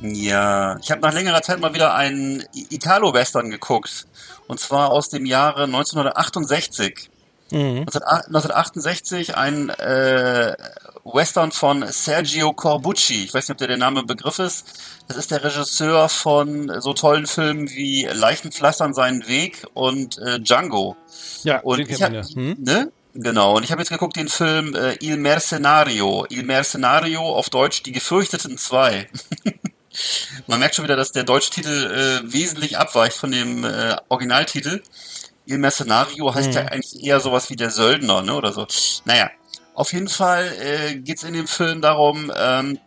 [0.00, 4.06] Ja, ich habe nach längerer Zeit mal wieder einen Italo-Western geguckt.
[4.46, 7.10] Und zwar aus dem Jahre 1968.
[7.50, 7.86] Mhm.
[7.88, 10.56] 1968 ein äh,
[11.04, 13.24] Western von Sergio Corbucci.
[13.24, 14.66] Ich weiß nicht, ob der der Name Begriff ist.
[15.08, 20.40] Das ist der Regisseur von so tollen Filmen wie Leichen pflastern seinen Weg und äh,
[20.40, 20.96] Django.
[21.44, 22.22] Ja, Und den ich hab, ja.
[22.22, 22.56] Hm?
[22.58, 22.92] ne?
[23.14, 23.56] Genau.
[23.56, 26.26] Und ich habe jetzt geguckt den Film äh, Il Mercenario.
[26.28, 29.08] Il Mercenario auf Deutsch Die Gefürchteten zwei.
[30.46, 34.82] Man merkt schon wieder, dass der deutsche Titel äh, wesentlich abweicht von dem äh, Originaltitel.
[35.48, 38.34] Il Mercenario heißt ja eigentlich eher sowas wie der Söldner, ne?
[38.34, 38.66] Oder so.
[39.06, 39.30] Naja,
[39.74, 42.78] auf jeden Fall äh, geht's in dem Film darum, ähm,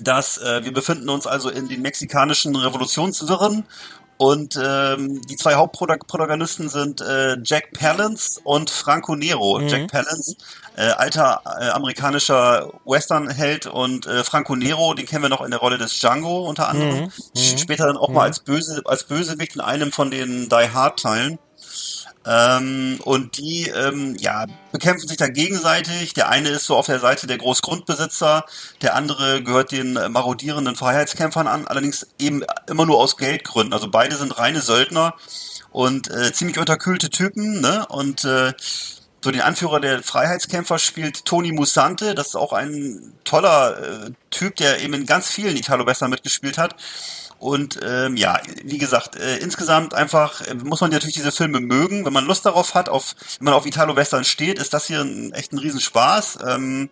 [0.00, 3.66] dass äh, wir befinden uns also in den mexikanischen Revolutionswirren
[4.18, 9.60] und ähm, die zwei Hauptprotagonisten sind äh, Jack Palance und Franco Nero.
[9.60, 10.36] Jack Palance,
[10.76, 15.60] äh, alter äh, amerikanischer Westernheld und äh, Franco Nero, den kennen wir noch in der
[15.60, 17.12] Rolle des Django unter anderem.
[17.36, 21.38] Später dann auch mal als böse als Bösewicht in einem von den Die Hard Teilen.
[22.28, 26.12] Ähm, und die ähm, ja, bekämpfen sich da gegenseitig.
[26.12, 28.44] Der eine ist so auf der Seite der Großgrundbesitzer,
[28.82, 33.72] der andere gehört den äh, marodierenden Freiheitskämpfern an, allerdings eben immer nur aus Geldgründen.
[33.72, 35.14] Also beide sind reine Söldner
[35.70, 37.62] und äh, ziemlich unterkühlte Typen.
[37.62, 37.86] Ne?
[37.88, 38.52] Und äh,
[39.24, 42.14] so den Anführer der Freiheitskämpfer spielt Tony Musante.
[42.14, 46.76] Das ist auch ein toller äh, Typ, der eben in ganz vielen Italo-Western mitgespielt hat.
[47.38, 52.04] Und ähm, ja, wie gesagt, äh, insgesamt einfach äh, muss man natürlich diese Filme mögen.
[52.04, 55.32] Wenn man Lust darauf hat, auf, wenn man auf Italo-Western steht, ist das hier ein,
[55.32, 56.38] echt ein Riesenspaß.
[56.46, 56.90] Ähm,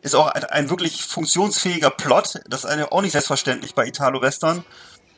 [0.00, 2.40] ist auch ein, ein wirklich funktionsfähiger Plot.
[2.48, 4.64] Das ist auch nicht selbstverständlich bei Italo-Western.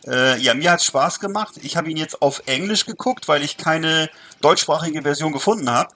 [0.06, 1.54] Äh, ja, mir hat's Spaß gemacht.
[1.62, 4.10] Ich habe ihn jetzt auf Englisch geguckt, weil ich keine
[4.40, 5.94] deutschsprachige Version gefunden habe.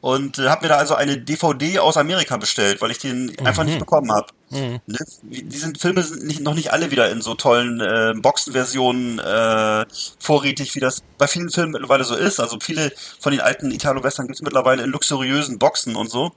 [0.00, 3.64] Und äh, habe mir da also eine DVD aus Amerika bestellt, weil ich den einfach
[3.64, 4.28] nicht bekommen habe.
[4.50, 4.80] Ne?
[5.22, 9.86] Die sind Filme sind nicht, noch nicht alle wieder in so tollen äh, Boxenversionen äh,
[10.20, 12.38] vorrätig, wie das bei vielen Filmen mittlerweile so ist.
[12.38, 16.30] Also viele von den alten Italo-Western gibt es mittlerweile in luxuriösen Boxen und so,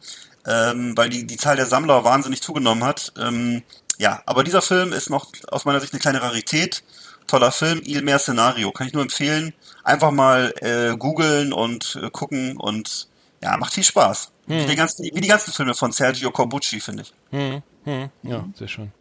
[0.48, 3.14] ähm, weil die, die Zahl der Sammler wahnsinnig zugenommen hat.
[3.20, 3.62] Ähm,
[4.00, 6.84] ja, aber dieser Film ist noch aus meiner Sicht eine kleine Rarität.
[7.28, 9.54] Toller Film, Il Mercenario, kann ich nur empfehlen.
[9.84, 13.08] Einfach mal äh, googeln und äh, gucken und
[13.44, 14.32] ja, macht viel Spaß.
[14.48, 17.14] Wie, die ganzen, wie die ganzen Filme von Sergio Corbucci, finde ich.
[17.32, 18.92] Hm, hm, ja, sehr schön.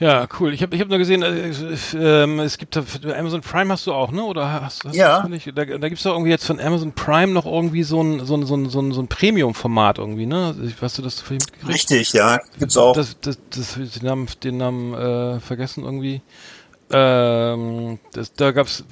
[0.00, 0.54] Ja, cool.
[0.54, 1.50] Ich habe ich hab nur gesehen, äh,
[1.96, 2.84] ähm, es gibt da,
[3.18, 4.22] Amazon Prime hast du auch, ne?
[4.22, 5.22] Oder hast, hast Ja.
[5.22, 5.48] du nicht?
[5.48, 8.46] Da, da gibt's doch irgendwie jetzt von Amazon Prime noch irgendwie so ein, so ein,
[8.46, 10.54] so ein, so ein, so ein Premium-Format irgendwie, ne?
[10.80, 11.68] Hast du das vorhin mitgekriegt?
[11.74, 12.92] Richtig, ja, gibt's auch.
[12.94, 16.22] Das, das, das, den Namen, den Namen äh, vergessen irgendwie.
[16.92, 18.84] Ähm, das, da gab's,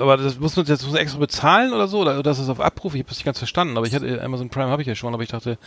[0.00, 2.48] aber das muss man jetzt muss man extra bezahlen oder so, oder, oder ist das
[2.48, 2.94] auf Abruf?
[2.94, 5.14] Ich habe das nicht ganz verstanden, aber ich hatte Amazon Prime habe ich ja schon,
[5.14, 5.58] aber ich dachte,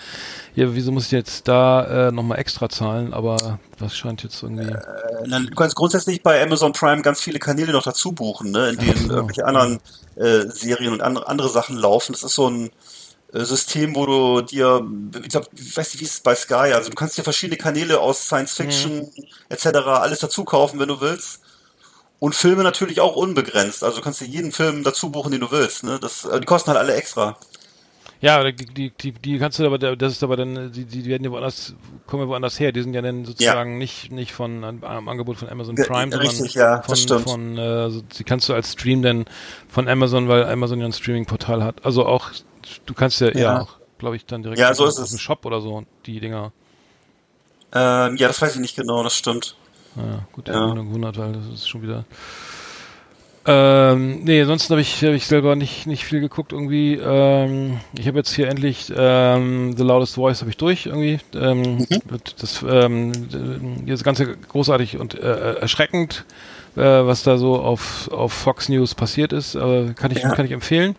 [0.56, 3.14] ja, wieso muss ich jetzt da äh, nochmal extra zahlen?
[3.14, 4.74] Aber das scheint jetzt irgendwie.
[5.28, 8.78] Dann, du kannst grundsätzlich bei Amazon Prime ganz viele Kanäle noch dazu buchen, ne, in
[8.78, 9.14] denen so.
[9.14, 9.80] irgendwelche anderen
[10.16, 12.14] äh, Serien und andere, andere Sachen laufen.
[12.14, 12.70] Das ist so ein
[13.34, 14.86] äh, System, wo du dir,
[15.24, 17.58] ich glaube, ich weiß nicht, wie es ist bei Sky, also du kannst dir verschiedene
[17.58, 19.10] Kanäle aus Science Fiction
[19.50, 19.66] etc.
[19.86, 21.42] alles dazu kaufen, wenn du willst.
[22.20, 23.84] Und Filme natürlich auch unbegrenzt.
[23.84, 25.84] Also du kannst dir jeden Film dazu buchen, den du willst.
[25.84, 26.00] Ne?
[26.02, 27.38] Das, äh, die kosten halt alle extra.
[28.22, 31.24] Ja, die, die, die, die kannst du aber, das ist aber dann, die, die werden
[31.24, 31.74] ja woanders,
[32.06, 32.74] kommen ja woanders her.
[32.74, 36.54] Die sind ja dann sozusagen nicht, nicht von einem Angebot von Amazon Prime, sondern richtig,
[36.56, 37.22] ja, das von, stimmt.
[37.22, 39.24] von äh, so, die kannst du als Stream dann
[39.70, 41.86] von Amazon, weil Amazon ja ein Streaming-Portal hat.
[41.86, 42.32] Also auch,
[42.86, 43.62] du kannst ja, ja, Ja.
[43.62, 46.52] auch, glaube ich, dann direkt Ja, so aus dem Shop oder so, die Dinger.
[47.72, 49.56] Ähm, ja, das weiß ich nicht genau, das stimmt.
[49.96, 50.74] Ja, gut, Ja.
[50.74, 52.06] nur gewundert, weil das ist schon wieder.
[53.46, 56.96] Ähm, nee, ansonsten habe ich, hab ich selber nicht, nicht viel geguckt irgendwie.
[56.96, 61.20] Ähm, ich habe jetzt hier endlich ähm, The Loudest Voice habe ich durch irgendwie.
[61.34, 66.26] Ähm, wird Das, ähm, das Ganze großartig und äh, erschreckend,
[66.76, 69.56] äh, was da so auf, auf Fox News passiert ist.
[69.56, 70.36] Äh, kann ich Ja.
[70.36, 70.96] kann ich empfehlen.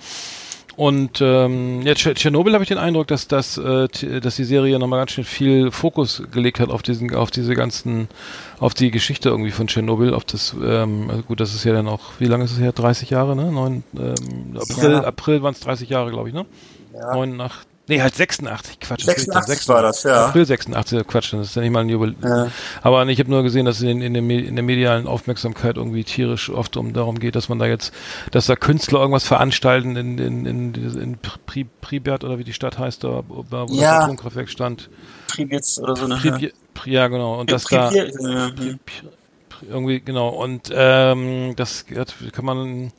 [0.76, 3.88] Und ähm, ja, Tscher- Tschernobyl habe ich den Eindruck, dass das, äh,
[4.20, 8.08] dass die Serie nochmal ganz schön viel Fokus gelegt hat auf diesen, auf diese ganzen,
[8.58, 11.88] auf die Geschichte irgendwie von Tschernobyl, auf das, ähm, also gut, das ist ja dann
[11.88, 12.72] auch, wie lange ist es her?
[12.72, 13.50] 30 Jahre, ne?
[13.52, 15.00] Neun, ähm, April, Ja.
[15.04, 16.46] April waren es 30 Jahre, glaube ich, ne?
[16.94, 17.14] Ja.
[17.14, 19.06] Neun nach, nee, halt 86, Quatsch.
[19.06, 19.32] was will ich denn?
[19.34, 20.26] 86 war das, ja.
[20.28, 22.14] April 86, Quatsch, das ist ja nicht mal ein Jubel.
[22.24, 22.48] Ja.
[22.80, 26.48] Aber ich habe nur gesehen, dass es in, in, in der medialen Aufmerksamkeit irgendwie tierisch
[26.48, 27.92] oft um darum geht, dass man da jetzt,
[28.30, 32.78] dass da Künstler irgendwas veranstalten in, in, in, in Pri, Pripyat oder wie die Stadt
[32.78, 33.96] heißt, da, wo Ja.
[33.96, 34.88] das Atomkraftwerk stand.
[35.28, 36.16] Pribitz oder so eine.
[36.16, 37.38] Pripyat, Pri, ja, genau.
[37.38, 37.90] Und das da
[39.68, 40.28] irgendwie genau.
[40.28, 42.92] Und ähm, das kann man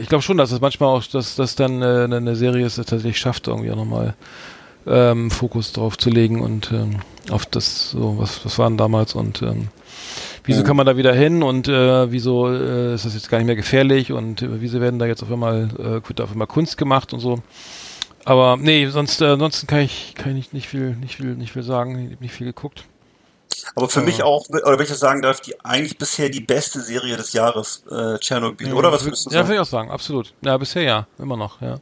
[0.00, 2.82] ich glaube schon, dass es manchmal auch, dass das dann äh, eine Serie ist, die
[2.82, 4.14] tatsächlich schafft, irgendwie auch nochmal
[4.86, 9.42] ähm, Fokus drauf zu legen und ähm, auf das, so, was, was waren damals und
[9.42, 9.68] ähm,
[10.44, 10.66] wieso Mhm.
[10.66, 13.56] kann man da wieder hin und äh, wieso äh, ist das jetzt gar nicht mehr
[13.56, 16.78] gefährlich und äh, wieso werden da jetzt auf einmal, äh, wird da auf einmal Kunst
[16.78, 17.42] gemacht und so.
[18.24, 21.52] Aber nee, sonst äh, ansonsten kann ich kann ich nicht, nicht viel nicht viel nicht
[21.52, 22.84] viel sagen, ich hab nicht viel geguckt.
[23.74, 24.06] Aber für Ja.
[24.06, 27.32] mich auch, oder wenn ich das sagen darf, die eigentlich bisher die beste Serie des
[27.32, 28.92] Jahres, äh, Tschernobyl, oder?
[28.92, 29.48] Was würdest du Ja, sagen?
[29.48, 30.32] würde ich auch sagen, absolut.
[30.42, 31.76] Ja, bisher ja, immer noch, ja.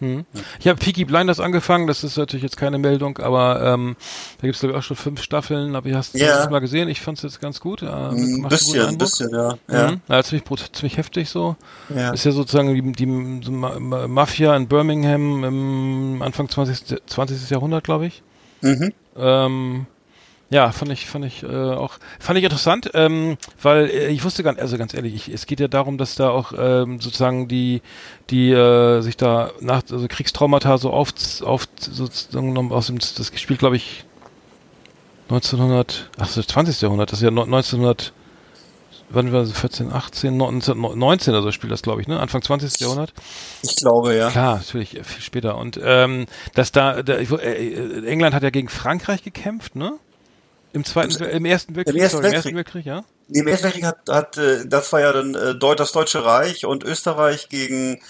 [0.00, 0.24] Hm.
[0.58, 3.94] Ich habe Peaky Blinders angefangen, das ist natürlich jetzt keine Meldung, aber ähm,
[4.40, 6.38] da gibt's glaube ich auch schon fünf Staffeln, aber hast du Ja.
[6.38, 6.88] das mal gesehen?
[6.88, 7.82] Ich fand's jetzt ganz gut.
[7.82, 9.54] Äh, Ein guten bisschen, ein bisschen, ja.
[9.70, 10.00] Ja, Mhm.
[10.08, 11.54] Ja, ziemlich, ziemlich heftig so.
[11.88, 12.10] ja.
[12.10, 17.00] Ist ja sozusagen die, die so Ma Ma Mafia in Birmingham im Anfang 20.
[17.06, 17.48] 20.
[17.50, 18.22] Jahrhundert, glaube ich.
[18.60, 18.92] Mhm.
[19.16, 19.86] Ähm,
[20.52, 24.42] ja, fand ich, fand ich äh, auch, fand ich interessant, ähm, weil äh, ich wusste
[24.42, 27.80] nicht, also ganz ehrlich, ich, es geht ja darum, dass da auch ähm, sozusagen die,
[28.28, 31.08] die äh, sich da nach also Kriegstraumata so auf,
[31.42, 34.04] auf sozusagen aus dem, das spielt glaube ich
[35.30, 36.82] 1900, ach das ist 20.
[36.82, 38.12] Jahrhundert, das ist ja no- 1900,
[39.08, 42.78] wann war das, 14, 18, 19, also spielt das glaube ich, ne, Anfang 20.
[42.78, 43.14] Jahrhundert.
[43.62, 44.28] Ich glaube, ja.
[44.28, 45.56] Klar, natürlich, viel später.
[45.56, 49.94] Und ähm, dass da, da äh, England hat ja gegen Frankreich gekämpft, ne?
[50.72, 52.34] Im zweiten, im ersten Weltkrieg, Ersten sorry, im Weltkrieg.
[52.34, 53.04] ersten Weltkrieg, ja?
[53.28, 56.64] Nee, Im Ersten Weltkrieg hat, hat äh, das war ja dann äh, das Deutsche Reich
[56.64, 58.00] und Österreich gegen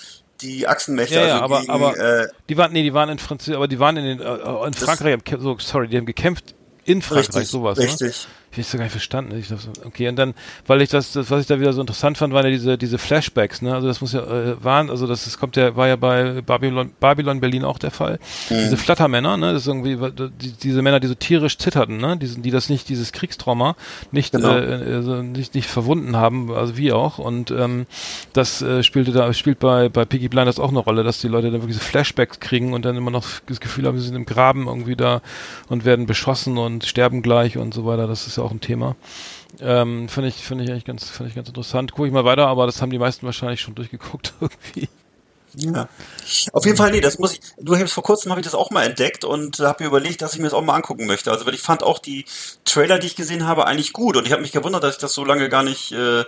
[0.41, 3.19] die Achsenmächte, Ja, ja, also aber- gegen, aber- äh, Die waren, nee, die waren in
[3.19, 6.55] Französisch, aber die waren in den, äh, in Frankreich, so, sorry, die haben gekämpft
[6.85, 8.13] in Frankreich, richtig, sowas, ne?
[8.53, 9.34] Ich hab's gar nicht verstanden.
[9.38, 10.34] Ich dachte, okay, und dann,
[10.66, 12.98] weil ich das, das, was ich da wieder so interessant fand, waren ja diese, diese
[12.98, 13.74] Flashbacks, ne?
[13.74, 16.92] Also das muss ja, äh, waren, also das, das kommt ja, war ja bei Babylon,
[17.00, 18.18] Babylon Berlin auch der Fall.
[18.50, 19.55] Diese Flattermänner, ne?
[19.55, 19.96] Das ist irgendwie,
[20.40, 22.18] die, diese Männer, die so tierisch zitterten, ne?
[22.18, 23.74] Die, die das nicht, dieses Kriegstrauma
[24.11, 24.57] nicht, Genau.
[24.57, 27.18] äh, also nicht, nicht verwunden haben, also wie auch.
[27.18, 27.86] Und ähm,
[28.34, 31.50] das äh, spielte da, spielt bei, bei Piggy Blinders auch eine Rolle, dass die Leute
[31.50, 34.26] dann wirklich so Flashbacks kriegen und dann immer noch das Gefühl haben, sie sind im
[34.26, 35.22] Graben irgendwie da
[35.68, 38.07] und werden beschossen und sterben gleich und so weiter.
[38.07, 38.97] Das ist ja auch ein Thema.
[39.61, 41.93] Ähm, finde ich, finde ich eigentlich ganz, finde ich ganz interessant.
[41.93, 44.88] Gucke ich mal weiter, aber das haben die meisten wahrscheinlich schon durchgeguckt irgendwie.
[45.55, 45.88] Ja.
[46.53, 47.40] Auf jeden Fall, nee, das muss ich.
[47.59, 50.22] Du hast vor kurzem habe ich das auch mal entdeckt und äh, habe mir überlegt,
[50.22, 51.30] dass ich mir das auch mal angucken möchte.
[51.30, 52.24] Also weil ich fand auch die
[52.64, 55.12] Trailer, die ich gesehen habe, eigentlich gut und ich habe mich gewundert, dass ich das
[55.12, 56.24] so lange gar nicht äh,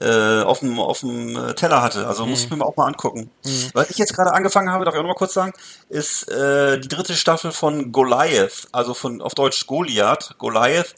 [0.00, 2.06] äh, auf dem auf dem äh, Teller hatte.
[2.06, 3.30] Also muss ich mir auch mal angucken.
[3.74, 5.52] Was ich jetzt gerade angefangen habe, darf ich auch noch mal kurz sagen,
[5.88, 10.94] ist äh, die dritte Staffel von Goliath, also von auf Deutsch Goliath, Goliath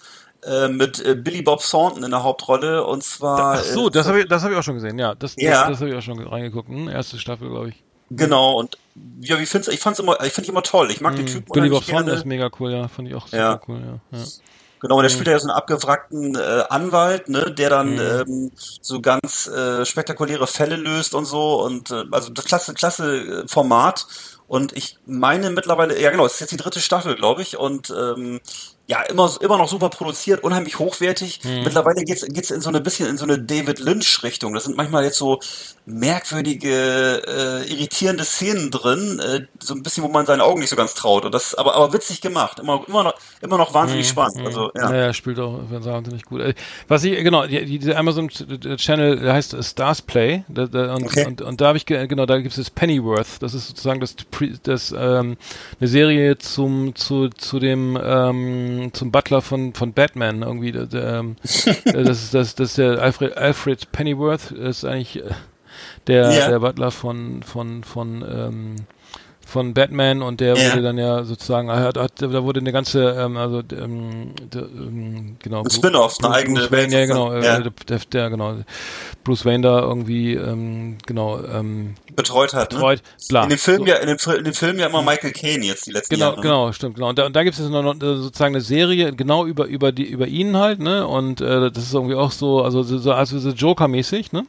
[0.47, 4.07] äh, mit äh, Billy Bob Thornton in der Hauptrolle und zwar Ach so, äh, das
[4.07, 4.99] habe ich, das habe ich auch schon gesehen.
[4.99, 5.63] Ja, das, Ja.
[5.63, 6.69] das, das habe ich auch schon reingeguckt.
[6.69, 7.83] Hm, erste Staffel, glaube ich.
[8.11, 8.79] Genau, und
[9.21, 10.91] ja, wie find's, ich fand's immer, ich find ihn immer toll.
[10.93, 11.53] Ich mag den Typen Hm.
[11.53, 13.61] Billy Bob Thornton ist mega cool, ja, fand ich auch super Ja.
[13.67, 13.81] cool,
[14.13, 14.19] ja.
[14.19, 14.25] ja.
[14.79, 17.99] Genau, und der spielt ja so einen abgewrackten äh, Anwalt, ne, der dann Mhm.
[17.99, 23.43] ähm, so ganz äh, spektakuläre Fälle löst und so und äh, also das klasse, klasse
[23.45, 24.07] äh, Format.
[24.47, 27.91] Und ich meine mittlerweile, ja genau, es ist jetzt die dritte Staffel, glaube ich, und
[27.91, 28.41] ähm,
[28.89, 31.41] ja, immer, immer noch super produziert, unheimlich hochwertig.
[31.43, 31.65] Mhm.
[31.65, 34.55] Mittlerweile geht's geht's in so eine bisschen in so eine David Lynch-Richtung.
[34.55, 35.41] Das sind manchmal jetzt so
[35.87, 40.77] merkwürdige, äh, irritierende Szenen drin, äh, so ein bisschen, wo man seinen Augen nicht so
[40.77, 41.25] ganz traut.
[41.25, 42.59] Und das, aber, aber witzig gemacht.
[42.59, 44.45] Immer, immer noch, immer noch wahnsinnig spannend.
[44.45, 44.91] Also, ja.
[44.91, 46.41] Ja, ja, spielt auch wahnsinnig gut.
[46.41, 46.55] Äh,
[46.89, 51.05] Was ich, genau, die, die, diese Amazon Channel der heißt Stars Play da, da, und,
[51.07, 51.27] Okay.
[51.27, 53.41] und, und da habe ich, ge- genau, da gibt es Pennyworth.
[53.41, 54.15] Das ist sozusagen das,
[54.63, 55.37] das ähm,
[55.81, 60.71] eine Serie zum, zu, zu dem, ähm, zum Butler von, von Batman irgendwie.
[60.71, 65.31] Ähm, das ist, das, das ist der Alfred, Alfred Pennyworth ist eigentlich äh,
[66.07, 66.49] der, Ja.
[66.49, 68.77] der Butler von, von, von, ähm,
[69.49, 70.73] von Batman und der Ja.
[70.73, 75.37] wurde dann ja sozusagen, hat, hat, da wurde eine ganze, ähm, also ähm, der, ähm,
[75.41, 75.63] genau.
[75.63, 77.63] Ein Spin-off, eine eigene Bruce Welt Wayne, ja genau, sozusagen.
[77.63, 77.71] äh, Ja.
[77.89, 78.55] Der, der, genau,
[79.25, 82.73] Bruce Wayne da irgendwie, ähm, genau, ähm, betreut hat.
[82.73, 82.79] Ne?
[82.79, 83.45] betreut, bla.
[83.45, 83.87] In dem Film So.
[83.87, 86.37] ja, in dem, in dem Film ja immer Michael Caine jetzt die letzten Genau, Jahre.
[86.37, 86.43] ne?
[86.43, 87.09] genau, stimmt, genau.
[87.11, 89.93] Und da, und da gibt es noch, noch äh, sozusagen eine Serie genau über über
[89.93, 91.07] die über ihn halt, ne?
[91.07, 94.45] Und äh, das ist irgendwie auch so, also so, so- also so Joker-mäßig, ne?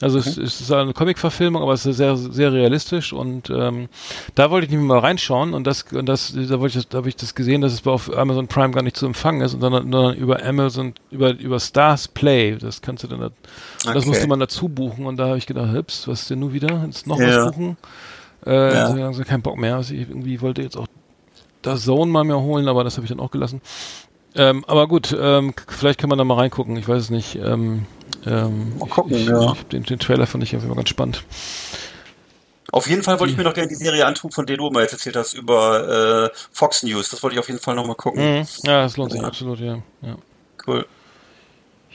[0.00, 3.88] Also es, es ist eine Comic-Verfilmung, aber es ist sehr sehr realistisch und ähm,
[4.36, 6.98] da wollte ich nämlich mal reinschauen und das und das da wollte ich das, da
[6.98, 9.90] habe ich das gesehen, dass es auf Amazon Prime gar nicht zu empfangen ist, sondern,
[9.90, 12.56] sondern über Amazon über über Stars Play.
[12.56, 13.30] Das kannst du dann da,
[13.86, 14.06] das Okay.
[14.08, 16.84] musste man dazu buchen und da habe ich gedacht, hups, was ist denn nun wieder?
[16.86, 17.46] Jetzt noch Ja.
[17.46, 17.76] was buchen?
[18.46, 18.84] Äh, Ja.
[18.86, 19.76] also, also kein Bock mehr.
[19.76, 20.86] Also ich irgendwie wollte jetzt auch
[21.62, 23.60] das Zone mal mir holen, aber das habe ich dann auch gelassen.
[24.34, 26.76] Ähm, aber gut, ähm, vielleicht kann man da mal reingucken.
[26.76, 27.36] Ich weiß es nicht.
[27.36, 27.86] Ähm,
[28.26, 29.52] ähm, Mal gucken, ich, ja.
[29.52, 31.24] ich, den, den Trailer fand ich einfach mal ganz spannend.
[32.76, 34.82] Auf jeden Fall wollte ich mir noch gerne die Serie antun, von der du mal
[34.82, 37.08] jetzt erzählt hast, über äh, Fox News.
[37.08, 38.22] Das wollte ich auf jeden Fall noch mal gucken.
[38.40, 38.46] Mhm.
[38.64, 39.26] Ja, das lohnt sich Ja.
[39.28, 39.78] absolut, ja.
[40.02, 40.16] ja.
[40.66, 40.84] Cool.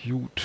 [0.03, 0.41] Gut.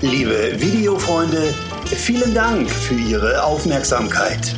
[0.00, 1.52] Liebe Videofreunde,
[1.86, 4.54] vielen Dank für Ihre Aufmerksamkeit.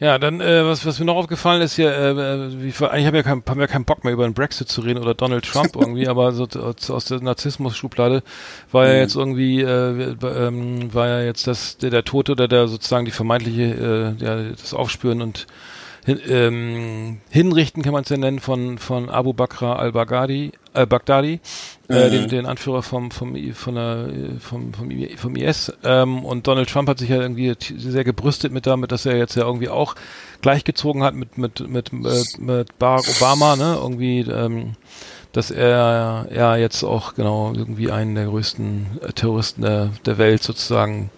[0.00, 3.18] Ja, dann, äh, was, was mir noch aufgefallen ist hier, äh, äh wie, eigentlich habe
[3.18, 5.76] ja kein, haben ja keinen Bock mehr über den Brexit zu reden oder Donald Trump
[5.76, 8.22] irgendwie, aber so aus der Narzissmus-Schublade
[8.72, 8.98] war ja mhm.
[9.00, 13.10] jetzt irgendwie, äh, ähm, war ja jetzt das, der, der Tote oder der sozusagen die
[13.10, 15.46] vermeintliche, äh, ja, das Aufspüren und
[16.18, 21.40] hin, ähm, hinrichten kann man es ja nennen von von Abu Bakr al-Baghdadi, äh, Baghdadi,
[21.88, 22.10] äh, mhm.
[22.10, 24.08] den, den Anführer vom vom von der,
[24.40, 28.66] vom vom, vom IS ähm, und Donald Trump hat sich ja irgendwie sehr gebrüstet mit
[28.66, 29.94] damit, dass er jetzt ja irgendwie auch
[30.42, 34.74] gleichgezogen hat mit mit mit mit, mit Barack Obama, ne, irgendwie ähm,
[35.32, 40.42] dass er ja jetzt auch genau irgendwie einen der größten äh, Terroristen der, der Welt
[40.42, 41.10] sozusagen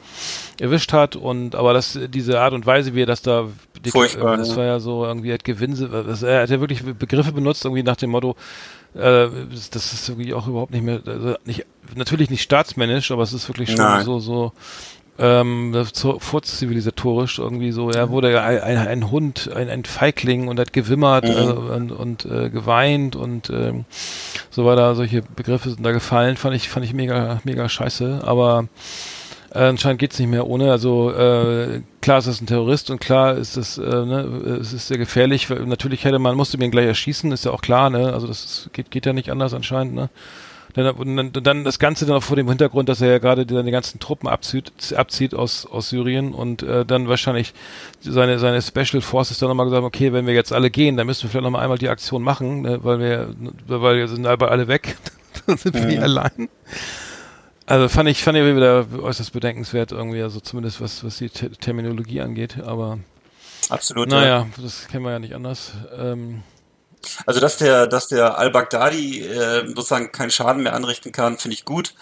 [0.61, 3.49] erwischt hat und aber das diese Art und Weise, wie er das da
[3.91, 5.89] Furchtbar, das war ja so irgendwie hat Gewinse,
[6.25, 8.37] er hat ja wirklich Begriffe benutzt irgendwie nach dem Motto
[8.95, 13.33] äh, das ist irgendwie auch überhaupt nicht mehr, also nicht, natürlich nicht staatsmännisch, aber es
[13.33, 14.05] ist wirklich schon Nein.
[14.05, 14.53] so, so,
[15.19, 15.75] ähm,
[16.19, 17.91] vorzivilisatorisch irgendwie so.
[17.91, 21.31] Er wurde ja ein, ein, Hund, ein, ein Feigling und hat gewimmert mhm.
[21.31, 23.85] äh, und, und äh, geweint und ähm,
[24.51, 28.69] so da solche Begriffe sind da gefallen, fand ich, fand ich mega, mega scheiße, aber
[29.55, 30.71] äh, anscheinend geht's nicht mehr ohne.
[30.71, 34.89] Also äh, klar ist das ein Terrorist und klar ist das, äh, ne, es ist
[34.89, 35.49] sehr gefährlich.
[35.51, 37.91] Natürlich hätte man musste mir ihn gleich erschießen, ist ja auch klar.
[37.91, 38.13] Ne?
[38.13, 39.95] Also das ist, geht geht ja nicht anders anscheinend.
[39.95, 40.09] Ne?
[40.75, 43.63] Dann, dann, dann das Ganze dann auch vor dem Hintergrund, dass er ja gerade die,
[43.63, 47.53] die ganzen Truppen abzieht, abzieht aus, aus Syrien und äh, dann wahrscheinlich
[48.01, 51.25] seine, seine Special Forces dann nochmal gesagt okay, wenn wir jetzt alle gehen, dann müssen
[51.25, 53.35] wir vielleicht nochmal einmal die Aktion machen, ne, weil wir,
[53.67, 54.97] weil wir sind aber alle weg,
[55.47, 56.03] dann sind wir mhm.
[56.03, 56.49] allein.
[57.67, 61.51] Also fand ich, fand ich wieder äußerst bedenkenswert irgendwie, also zumindest was, was die Te
[61.51, 62.99] Terminologie angeht, aber
[63.69, 64.09] Absolut.
[64.09, 64.49] Naja, ja.
[64.61, 65.73] das kennen wir ja nicht anders.
[65.97, 66.43] Ähm,
[67.27, 71.65] also dass der, dass der Al-Baghdadi äh, sozusagen keinen Schaden mehr anrichten kann, finde ich
[71.65, 71.95] gut.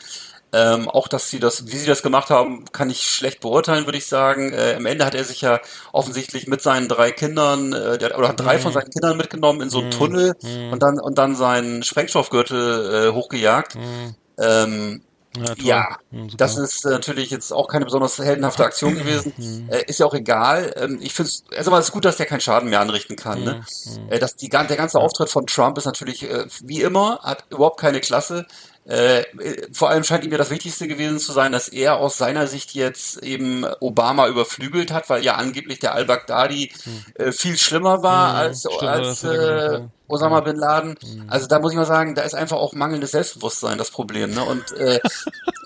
[0.52, 3.98] Ähm, auch dass sie das, wie sie das gemacht haben, kann ich schlecht beurteilen, würde
[3.98, 4.52] ich sagen.
[4.52, 5.60] Äh, am Ende hat er sich ja
[5.92, 8.62] offensichtlich mit seinen drei Kindern äh, der, oder hat drei mhm.
[8.62, 9.92] von seinen Kindern mitgenommen in so einen mhm.
[9.92, 10.72] Tunnel mhm.
[10.72, 13.76] und dann und dann seinen Sprengstoffgürtel äh, hochgejagt.
[13.76, 14.14] Mhm.
[14.38, 15.02] Ähm,
[15.36, 15.98] ja, ja
[16.36, 19.32] das ist natürlich jetzt auch keine besonders heldenhafte Aktion gewesen.
[19.36, 19.68] Hm.
[19.70, 20.72] äh, ist ja auch egal.
[20.76, 23.44] Ähm, ich finde es, also es ist gut, dass der keinen Schaden mehr anrichten kann.
[23.44, 23.64] Ne?
[23.84, 27.44] Hm, äh, dass die, der ganze Auftritt von Trump ist natürlich äh, wie immer, hat
[27.50, 28.46] überhaupt keine Klasse.
[28.86, 29.24] Äh,
[29.72, 32.74] vor allem scheint ihm ja das Wichtigste gewesen zu sein, dass er aus seiner Sicht
[32.74, 36.72] jetzt eben Obama überflügelt hat, weil ja angeblich der al-Baghdadi
[37.14, 40.96] äh, viel schlimmer war hm, als, stimmt, als äh, Osama bin Laden.
[41.28, 44.30] Also da muss ich mal sagen, da ist einfach auch mangelndes Selbstbewusstsein das Problem.
[44.30, 44.44] Ne?
[44.44, 44.98] Und äh,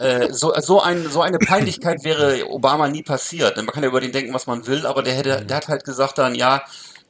[0.01, 3.57] äh, so, so, ein, so eine Peinlichkeit wäre Obama nie passiert.
[3.57, 5.85] Man kann ja über den denken, was man will, aber der hätte, der hat halt
[5.85, 6.63] gesagt dann, ja,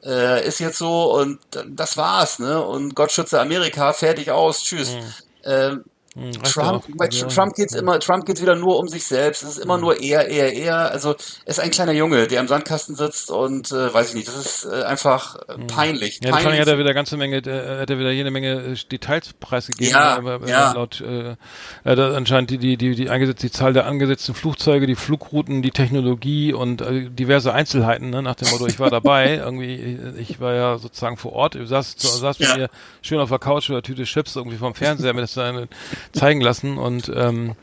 [0.05, 2.63] äh, ist jetzt so und das war's, ne?
[2.63, 4.91] Und Gott schütze Amerika, fertig aus, tschüss.
[4.93, 5.51] Mhm.
[5.51, 5.71] Äh,
[6.15, 7.81] hm, Trump, bei ja, Trump geht's ja.
[7.81, 9.43] immer, Trump geht's wieder nur um sich selbst.
[9.43, 9.81] Es ist immer ja.
[9.81, 10.91] nur er, er, er.
[10.91, 14.27] Also er ist ein kleiner Junge, der im Sandkasten sitzt und äh, weiß ich nicht.
[14.29, 15.67] Das ist äh, einfach äh, hm.
[15.67, 16.21] peinlich.
[16.23, 16.61] Ja, peinlich.
[16.61, 19.91] hat er wieder ganze Menge, äh, hat er wieder jede Menge äh, Details preisgegeben.
[19.91, 20.71] Ja, aber, ja.
[20.71, 21.35] laut äh,
[21.83, 26.53] anscheinend die die die die angesetzt die Zahl der angesetzten Flugzeuge, die Flugrouten, die Technologie
[26.53, 28.09] und äh, diverse Einzelheiten.
[28.09, 29.35] Ne, nach dem Motto, ich war dabei.
[29.45, 31.55] irgendwie, ich war ja sozusagen vor Ort.
[31.55, 32.47] Ich saß saß ja.
[32.47, 32.69] mit mir
[33.01, 35.67] schön auf der Couch oder Tüte Chips irgendwie vom Fernseher mit seine
[36.11, 37.55] zeigen lassen und ähm,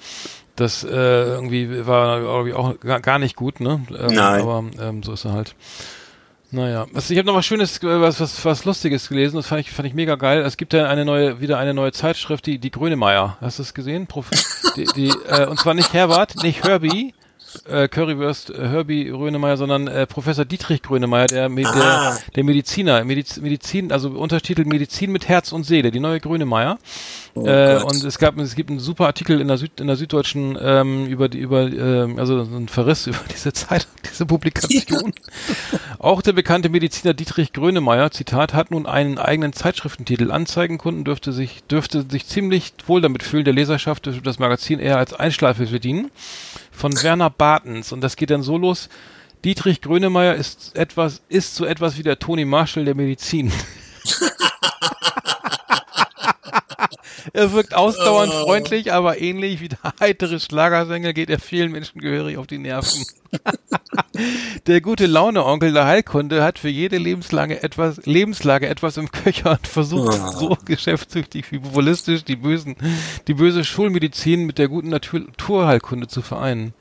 [0.56, 3.84] das äh, irgendwie war irgendwie auch gar, nicht gut, ne?
[3.90, 4.40] Ähm, Nein.
[4.42, 5.54] Aber ähm, so ist er halt.
[6.50, 9.70] Naja, was, ich habe noch was Schönes, was, was, was Lustiges gelesen, das fand ich,
[9.70, 10.42] fand ich mega geil.
[10.42, 13.38] Es gibt ja eine neue, wieder eine neue Zeitschrift, die, die Grönemeyer.
[13.40, 14.06] Hast du es gesehen?
[14.06, 14.28] Prof
[14.76, 17.14] die, die, äh, und zwar nicht Herbert, nicht Herbie,
[17.66, 22.18] äh, Currywurst äh, Herbie Grönemeyer, sondern äh, Professor Dietrich Grönemeyer, der, der, ah.
[22.34, 26.78] der Mediziner, Mediz, Medizin, also Untertitel Medizin mit Herz und Seele, die neue Grönemeyer.
[27.34, 29.96] Oh äh, und es gab, es gibt einen super Artikel in der Süd, in der
[29.96, 35.12] Süddeutschen ähm, über die, über, äh, also ein Verriss über diese Zeit, diese Publikation.
[35.98, 40.30] Auch der bekannte Mediziner Dietrich Grönemeyer, Zitat, hat nun einen eigenen Zeitschriftentitel.
[40.30, 44.98] Anzeigenkunden dürfte sich, dürfte sich ziemlich wohl damit fühlen, der Leserschaft dürfte das Magazin eher
[44.98, 46.10] als Einschleife verdienen
[46.82, 47.92] von Werner Bartens.
[47.92, 48.88] Und das geht dann so los.
[49.44, 53.52] Dietrich Grönemeyer ist etwas, ist so etwas wie der Tony Marshall der Medizin.
[57.32, 58.46] er wirkt ausdauernd oh.
[58.46, 63.04] freundlich, aber ähnlich wie der heitere Schlagersänger geht er vielen Menschen gehörig auf die Nerven.
[64.66, 69.66] der gute Laune-Onkel der Heilkunde hat für jede Lebenslage etwas, Lebenslage etwas im Köcher und
[69.66, 70.30] versucht oh.
[70.30, 72.76] so geschäftstüchtig wie populistisch die bösen,
[73.26, 76.74] die böse Schulmedizin mit der guten Naturheilkunde zu vereinen.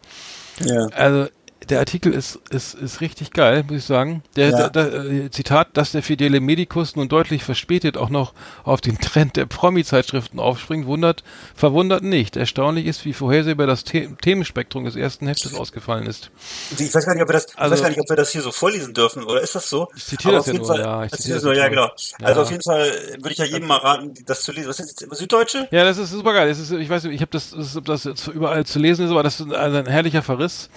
[0.59, 0.87] Ja.
[0.87, 1.27] Also
[1.69, 4.23] der Artikel ist, ist, ist richtig geil, muss ich sagen.
[4.35, 4.69] Der, Ja.
[4.69, 8.33] der, der äh, Zitat, dass der fidele Medikus nun deutlich verspätet auch noch
[8.63, 11.23] auf den Trend der Promi-Zeitschriften aufspringt, wundert,
[11.55, 12.35] verwundert nicht.
[12.35, 16.31] Erstaunlich ist, wie vorhersehbar das The Themenspektrum des ersten Heftes ausgefallen ist.
[16.77, 18.31] Ich weiß gar nicht, ob wir das, ich Also- weiß gar nicht, ob wir das
[18.31, 19.87] hier so vorlesen dürfen, oder ist das so?
[19.95, 21.69] Ich zitiere das ja nur, Fall, ja, ich das zitiere ist nur, das ja, ja.
[21.69, 21.89] genau.
[22.23, 22.43] Also Ja.
[22.45, 24.67] auf jeden Fall würde ich ja jedem mal raten, das zu lesen.
[24.69, 25.67] Was ist jetzt Süddeutsche?
[25.71, 26.49] Ja, das ist super geil.
[26.49, 29.05] Das ist, ich weiß nicht, ich habe das, das, ob das jetzt überall zu lesen
[29.05, 30.69] ist, aber das ist also ein herrlicher Verriss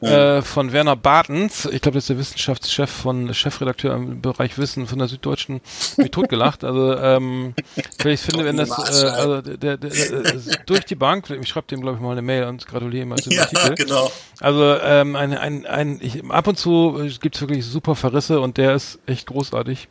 [0.00, 1.66] äh, von Werner Bartens.
[1.66, 5.60] Ich glaube, das ist der Wissenschaftschef von Chefredakteur im Bereich Wissen von der Süddeutschen.
[5.96, 6.64] Mich totgelacht.
[6.64, 7.54] Also ähm,
[8.04, 10.34] ich finde, wenn das äh, also der, der, der, der,
[10.66, 13.24] durch die Bank, ich schreibe dem glaube ich mal eine Mail und gratuliere ihm als
[13.24, 13.74] dem Artikel.
[13.74, 14.10] genau.
[14.40, 18.56] Also ähm, ein, ein, ein, ich, ab und zu äh, gibt's wirklich super Verrisse und
[18.56, 19.88] der ist echt großartig.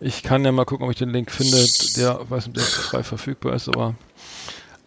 [0.00, 1.64] Ich kann ja mal gucken, ob ich den Link finde,
[1.96, 3.94] der weiß nicht, der frei verfügbar ist, aber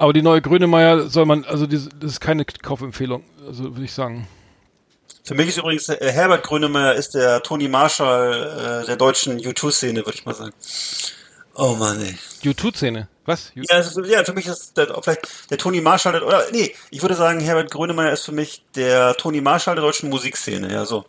[0.03, 3.93] aber die neue Grönemeyer soll man, also diese, das ist keine Kaufempfehlung, also würde ich
[3.93, 4.27] sagen.
[5.23, 10.05] Für mich ist übrigens äh, Herbert Grönemeyer ist der Tony Marshall äh, der deutschen U2-Szene,
[10.05, 10.53] würde ich mal sagen.
[11.55, 12.17] Oh Mann, ey.
[12.41, 13.07] YouTube-Szene.
[13.25, 13.51] Was?
[13.55, 16.75] You- Ja, ist, ja, für mich ist der, vielleicht der Tony Marshall, der, oder nee,
[16.91, 20.85] ich würde sagen, Herbert Grönemeyer ist für mich der Tony Marshall der deutschen Musikszene, ja
[20.85, 21.05] so.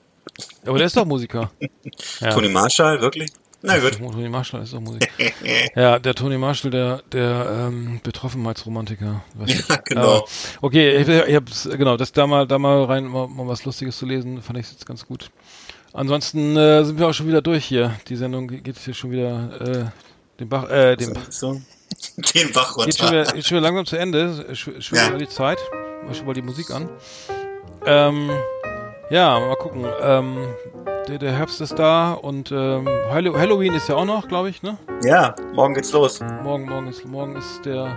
[0.64, 1.50] Aber der ist doch Musiker.
[2.20, 2.30] Ja.
[2.32, 3.30] Tony Marshall, wirklich?
[3.66, 3.96] Na gut.
[3.98, 5.06] Tony Marshall ist doch Musiker.
[5.74, 9.24] ja, der Tony Marshall, der, der ähm, Betroffenheitsromantiker.
[9.46, 10.02] Ja, genau.
[10.02, 10.24] Aber,
[10.60, 13.96] okay, ich, ich hab's, genau, das da mal, da mal rein, mal, mal was Lustiges
[13.96, 15.30] zu lesen, fand ich jetzt ganz gut.
[15.94, 17.94] Ansonsten äh, sind wir auch schon wieder durch hier.
[18.08, 19.84] Die Sendung geht hier schon wieder äh,
[20.40, 21.60] den Bach, äh, dem, So.
[22.34, 23.22] Den Bach geht schon runter.
[23.24, 24.54] wieder, geht schon wieder langsam zu Ende.
[24.54, 25.06] Schon, schon Ja.
[25.08, 25.58] wieder die Zeit.
[26.06, 26.90] Mach schon mal die Musik an.
[27.86, 28.30] Ähm,
[29.08, 29.86] ja, mal gucken.
[30.02, 30.36] Ähm,
[31.08, 34.62] der, der Herbst ist da und ähm, Hallo- Halloween ist ja auch noch, glaube ich,
[34.62, 34.78] ne?
[35.04, 36.20] Ja, morgen geht's los.
[36.42, 37.96] Morgen, morgen ist, morgen ist der.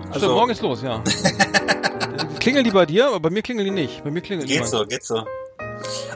[0.00, 1.02] Stimmt, Also- morgen ist los, ja.
[2.40, 4.04] klingeln die bei dir, aber bei mir klingeln die nicht.
[4.04, 5.24] Bei mir klingeln die Geht so, geht so.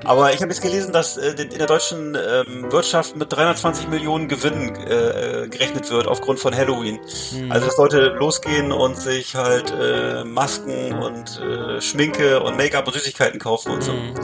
[0.04, 4.28] Aber ich habe jetzt gelesen, dass äh, in der deutschen ähm, Wirtschaft mit 320 Millionen
[4.28, 7.00] Gewinn äh, äh, gerechnet wird aufgrund von Halloween.
[7.32, 7.50] Hm.
[7.50, 12.92] Also dass Leute losgehen und sich halt äh, Masken und äh, Schminke und Make-up und
[12.92, 13.92] Süßigkeiten kaufen und so.
[13.92, 14.14] Hm.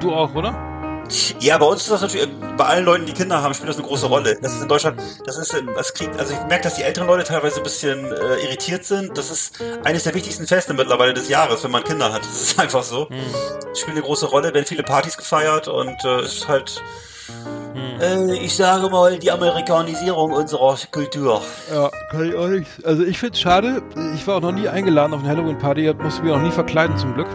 [0.00, 0.52] Du auch, oder?
[1.40, 3.86] Ja, bei uns ist das natürlich, bei allen Leuten, die Kinder haben, spielt das eine
[3.86, 4.38] große Rolle.
[4.42, 7.06] Das ist in Deutschland, das ist, äh, das kriegt, also ich merke, dass die älteren
[7.06, 9.16] Leute teilweise ein bisschen äh, irritiert sind.
[9.16, 12.22] Das ist eines der wichtigsten Feste mittlerweile des Jahres, wenn man Kinder hat.
[12.22, 13.08] Das ist einfach so.
[13.74, 16.82] Spielt eine große Rolle, werden viele Partys gefeiert und äh, es ist halt,
[18.00, 21.40] äh, ich sage mal, die Amerikanisierung unserer Kultur.
[21.72, 22.68] Ja, kann ich auch nicht.
[22.84, 23.82] Also ich finde es schade.
[24.14, 27.14] Ich war auch noch nie eingeladen auf eine Halloween-Party, musste mich auch nie verkleiden zum
[27.14, 27.28] Glück.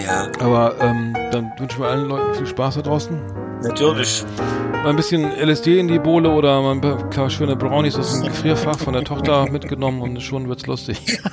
[0.00, 3.20] Ja, Aber ähm, dann wünschen wir allen Leuten viel Spaß da draußen.
[3.62, 4.24] natürlich.
[4.72, 8.12] Mal ein bisschen LSD in die Bohle oder mal ein paar klar, schöne Brownies aus
[8.12, 10.98] dem Gefrierfach von der Tochter mitgenommen und schon wird's lustig.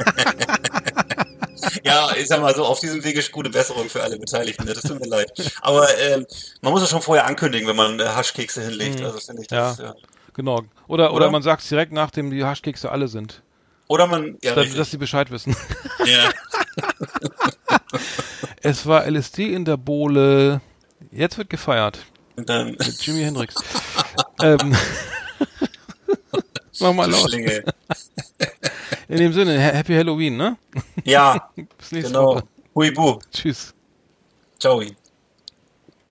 [1.83, 4.65] Ja, ich sag mal so, auf diesem Wege ist gute Besserung für alle Beteiligten.
[4.65, 4.73] ne?
[4.73, 5.31] Das tut mir leid.
[5.61, 6.25] Aber ähm,
[6.61, 9.01] man muss das schon vorher ankündigen, wenn man äh, Haschkekse hinlegt.
[9.03, 9.93] Also finde ich das, ja.
[10.33, 10.61] Genau.
[10.87, 11.31] Oder, oder, Oder?
[11.31, 13.43] man sagt direkt, nachdem die Haschkekse alle sind.
[13.87, 14.77] Oder man, ja, richtig.
[14.77, 15.55] dass sie Bescheid wissen.
[16.05, 16.29] ja.
[18.65, 20.61] Es war LSD in der Bohle.
[21.11, 21.99] Jetzt wird gefeiert.
[22.35, 23.55] Und dann, Mit Jimi Hendrix.
[24.41, 24.75] ähm,
[26.79, 27.31] mach mal los.
[29.07, 30.57] In dem Sinne, Ha- Happy Halloween, ne?
[31.03, 32.25] Ja, Bis nächste genau.
[32.35, 32.43] Woche.
[32.73, 33.19] Huibu.
[33.31, 33.73] Tschüss.
[34.59, 34.81] Ciao.